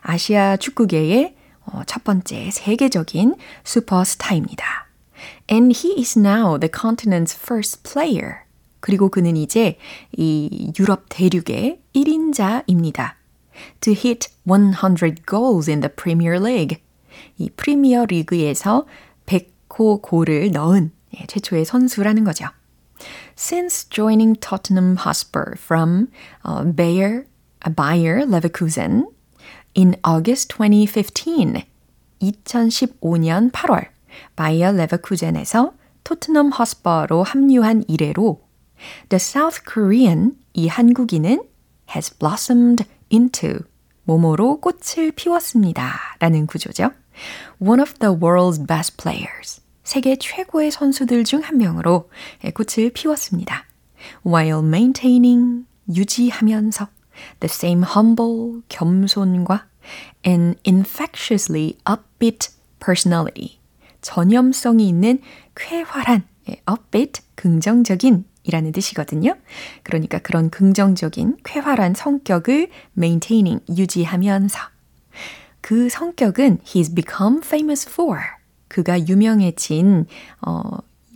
아시아 0.03 0.55
축구계의 0.55 1.35
어, 1.65 1.81
첫 1.85 2.05
번째 2.05 2.49
세계적인 2.49 3.35
슈퍼스타입니다. 3.65 4.87
And 5.51 5.77
he 5.77 5.99
is 5.99 6.17
now 6.17 6.57
the 6.57 6.71
continent's 6.71 7.35
first 7.35 7.83
player. 7.83 8.45
그리고 8.79 9.09
그는 9.09 9.35
이제 9.35 9.77
이 10.15 10.71
유럽 10.79 11.07
대륙의 11.09 11.81
1인자입니다. 11.93 13.15
to 13.81 13.93
hit 13.93 14.29
100 14.45 15.25
goals 15.25 15.69
in 15.69 15.81
the 15.81 15.89
Premier 15.93 16.39
League. 16.39 16.79
이 17.38 17.50
프리미어 17.50 18.06
리그에서 18.06 18.86
100호 19.26 20.02
골을 20.02 20.52
넣은 20.52 20.91
최초의 21.28 21.65
선수라는 21.65 22.23
거죠. 22.23 22.47
Since 23.38 23.89
joining 23.89 24.39
Tottenham 24.39 24.97
Hotspur 24.97 25.56
from 25.58 26.08
uh, 26.43 26.63
Bayer, 26.63 27.26
uh, 27.65 27.73
Bayer 27.73 28.26
Leverkusen 28.26 29.06
in 29.76 29.95
August 30.04 30.56
2015, 30.58 31.63
2015년 32.21 33.52
8월 33.52 33.89
바이어 34.36 34.71
레버쿠젠에서 34.71 35.73
토트넘 36.04 36.52
허스퍼로 36.52 37.23
합류한 37.23 37.84
이래로 37.88 38.41
The 39.10 39.19
South 39.19 39.62
Korean, 39.71 40.36
이 40.54 40.67
한국인은 40.67 41.43
has 41.93 42.17
blossomed 42.17 42.86
into 43.12 43.60
모모로 44.04 44.62
꽃을 44.62 45.12
피웠습니다. 45.12 46.15
라는 46.19 46.47
구조죠. 46.47 46.91
One 47.60 47.80
of 47.82 47.93
the 47.99 48.13
world's 48.13 48.65
best 48.65 48.97
players. 48.97 49.62
세계 49.84 50.17
최고의 50.17 50.71
선수들 50.71 51.23
중 51.23 51.41
한 51.41 51.58
명으로 51.58 52.10
꽃을 52.53 52.91
피웠습니다. 52.93 53.65
While 54.25 54.65
maintaining, 54.65 55.65
유지하면서 55.93 56.88
the 57.39 57.49
same 57.49 57.84
humble, 57.84 58.62
겸손과 58.69 59.65
an 60.25 60.56
infectiously 60.65 61.77
upbeat 61.89 62.49
personality. 62.84 63.60
전염성이 64.01 64.88
있는 64.88 65.19
쾌활한, 65.56 66.27
upbeat, 66.69 67.21
긍정적인 67.36 68.25
이라는 68.43 68.71
뜻이거든요. 68.71 69.36
그러니까 69.84 70.19
그런 70.19 70.49
긍정적인 70.49 71.38
쾌활한 71.43 71.95
성격을 71.95 72.69
maintaining, 72.97 73.63
유지하면서 73.69 74.60
그 75.67 75.89
성격은 75.89 76.60
he's 76.63 76.95
become 76.95 77.41
famous 77.43 77.89
for 77.89 78.21
그가 78.69 79.06
유명해진 79.06 80.06
어, 80.41 80.63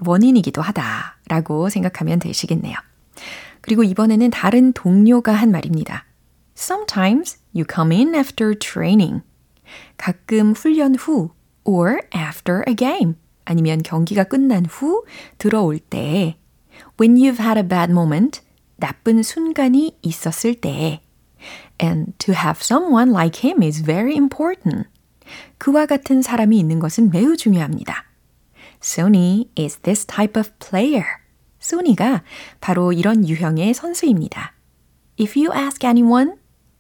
원인이기도 0.06 0.62
하다라고 0.62 1.70
생각하면 1.70 2.20
되시겠네요. 2.20 2.76
그리고 3.62 3.86
이번에는 3.86 4.30
다른 4.30 4.74
동료가 4.74 5.32
한 5.32 5.52
말입니다. 5.52 6.04
Sometimes 6.58 7.38
you 7.56 7.64
come 7.74 7.96
in 7.96 8.14
after 8.14 8.54
training. 8.60 9.22
가끔 9.96 10.52
훈련 10.52 10.96
후 10.96 11.30
or 11.64 12.02
after 12.14 12.62
a 12.68 12.76
game 12.76 13.14
아니면 13.46 13.82
경기가 13.82 14.26
끝난 14.26 14.66
후 14.66 15.06
들어올 15.38 15.80
때 15.80 16.38
when 17.00 17.16
you've 17.16 17.40
had 17.40 17.58
a 17.58 17.66
bad 17.66 17.90
moment, 17.90 18.42
나쁜 18.76 19.24
순간이 19.24 19.98
있었을 20.02 20.56
때. 20.56 21.00
And 21.82 22.14
to 22.20 22.34
have 22.34 22.62
someone 22.62 23.12
like 23.12 23.44
him 23.44 23.64
is 23.64 23.84
very 23.84 24.16
important. 24.16 24.88
그와 25.58 25.88
같은 25.88 26.22
사람이 26.22 26.58
있는 26.60 26.80
것은 26.80 27.10
매우 27.10 27.36
중요합니다. 27.36 28.06
Sony 28.82 29.46
is 29.58 29.78
this 29.78 30.06
type 30.06 30.40
of 30.40 30.50
player. 30.60 31.06
소니가 31.60 32.24
바로 32.60 32.94
이런 32.94 33.28
유형의 33.28 33.74
선수입니다. 33.74 34.54
If 35.20 35.38
you 35.40 35.52
ask 35.54 35.86
anyone, 35.86 36.34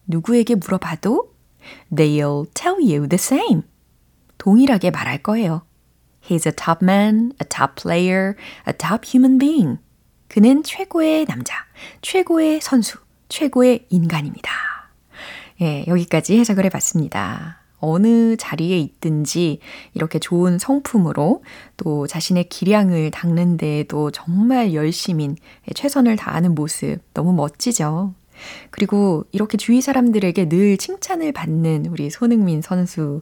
누구에게 0.07 0.55
물어봐도 0.55 1.33
they'll 1.91 2.47
tell 2.53 2.77
you 2.77 3.07
the 3.07 3.15
same. 3.15 3.63
동일하게 4.37 4.91
말할 4.91 5.21
거예요. 5.23 5.63
He's 6.27 6.45
a 6.45 6.51
top 6.51 6.83
man, 6.83 7.33
a 7.41 7.47
top 7.47 7.81
player, 7.81 8.35
a 8.67 8.73
top 8.73 9.05
human 9.05 9.37
being. 9.37 9.79
그는 10.27 10.63
최고의 10.63 11.25
남자, 11.25 11.55
최고의 12.01 12.61
선수, 12.61 12.97
최고의 13.29 13.87
인간입니다. 13.89 14.70
예, 15.61 15.85
여기까지 15.87 16.39
해석을 16.39 16.65
해봤습니다. 16.65 17.61
어느 17.81 18.35
자리에 18.37 18.77
있든지 18.79 19.59
이렇게 19.93 20.19
좋은 20.19 20.59
성품으로 20.59 21.43
또 21.77 22.07
자신의 22.07 22.49
기량을 22.49 23.11
닦는 23.11 23.57
데에도 23.57 24.11
정말 24.11 24.73
열심인 24.73 25.35
최선을 25.73 26.15
다하는 26.15 26.55
모습 26.55 26.99
너무 27.13 27.33
멋지죠. 27.33 28.13
그리고 28.71 29.25
이렇게 29.31 29.57
주위 29.57 29.81
사람들에게 29.81 30.49
늘 30.49 30.77
칭찬을 30.77 31.31
받는 31.31 31.87
우리 31.87 32.09
손흥민 32.09 32.61
선수, 32.61 33.21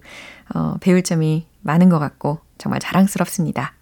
어, 0.54 0.76
배울 0.80 1.04
점이 1.04 1.46
많은 1.62 1.90
것 1.90 2.00
같고 2.00 2.40
정말 2.58 2.80
자랑스럽습니다. 2.80 3.74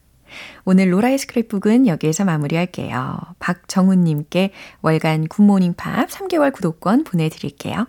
오늘 0.65 0.93
로라의 0.93 1.17
스크랩북은 1.17 1.87
여기에서 1.87 2.25
마무리할게요. 2.25 3.17
박정훈님께 3.39 4.51
월간 4.81 5.27
굿모닝 5.27 5.75
팝스 5.75 6.10
3개월 6.09 6.51
구독권 6.51 7.03
보내드릴게요. 7.03 7.87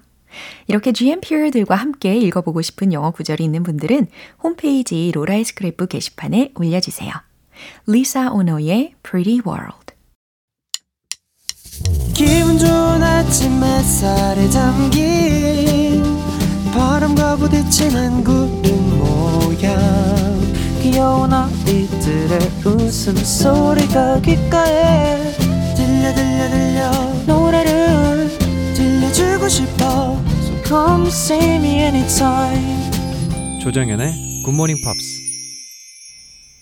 이렇게 0.66 0.92
GMPer들과 0.92 1.74
함께 1.74 2.16
읽어보고 2.16 2.62
싶은 2.62 2.92
영어 2.92 3.10
구절이 3.10 3.44
있는 3.44 3.62
분들은 3.62 4.06
홈페이지 4.42 5.10
로라의 5.12 5.44
스크랩북 5.44 5.88
게시판에 5.90 6.52
올려주세요. 6.54 7.12
리사 7.86 8.32
오노의 8.32 8.94
Pretty 9.02 9.40
World. 9.46 9.94
기분 12.14 12.58
좋은 12.58 13.02
아침 13.02 13.62
햇살에 13.62 14.48
담긴 14.50 16.02
바람과 16.72 17.36
부딪히는 17.36 18.24
구름 18.24 18.98
모양. 18.98 19.78
귀여운 20.82 21.32
아이들의 21.32 22.38
웃음소리가 22.64 24.20
귓가에 24.20 25.32
들려 25.76 26.14
들려 26.14 26.48
들려. 26.50 26.90
노래를 27.26 27.77
주고 29.18 29.48
싶어 29.48 30.14
So 30.42 30.62
come 30.64 31.08
see 31.08 31.56
me 31.56 31.80
anytime 31.80 33.60
조정연의 33.60 34.42
굿모닝 34.44 34.76
팝스 34.84 35.18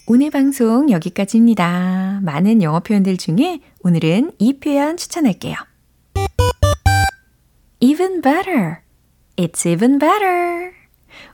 오늘 0.06 0.30
방송 0.30 0.90
여기까지입니다. 0.90 2.20
많은 2.22 2.62
영어 2.62 2.80
표현들 2.80 3.18
중에 3.18 3.60
오늘은 3.82 4.32
이 4.38 4.58
표현 4.58 4.96
추천할게요. 4.96 5.56
Even 7.80 8.22
better. 8.22 8.76
It's 9.36 9.70
even 9.70 9.98
better. 9.98 10.70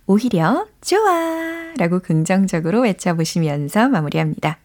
오히려 0.06 0.66
좋아 0.80 1.72
라고 1.78 2.00
긍정적으로 2.00 2.80
외쳐보시면서 2.80 3.88
마무리합니다. 3.90 4.58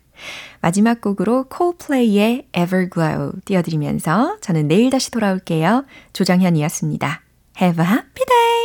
마지막 0.61 1.01
곡으로 1.01 1.45
콜플레이의 1.49 2.47
Everglow 2.55 3.33
띄워드리면서 3.45 4.37
저는 4.41 4.67
내일 4.67 4.89
다시 4.89 5.11
돌아올게요. 5.11 5.85
조정현이었습니다. 6.13 7.21
Have 7.61 7.83
a 7.83 7.89
happy 7.89 8.25
day! 8.25 8.56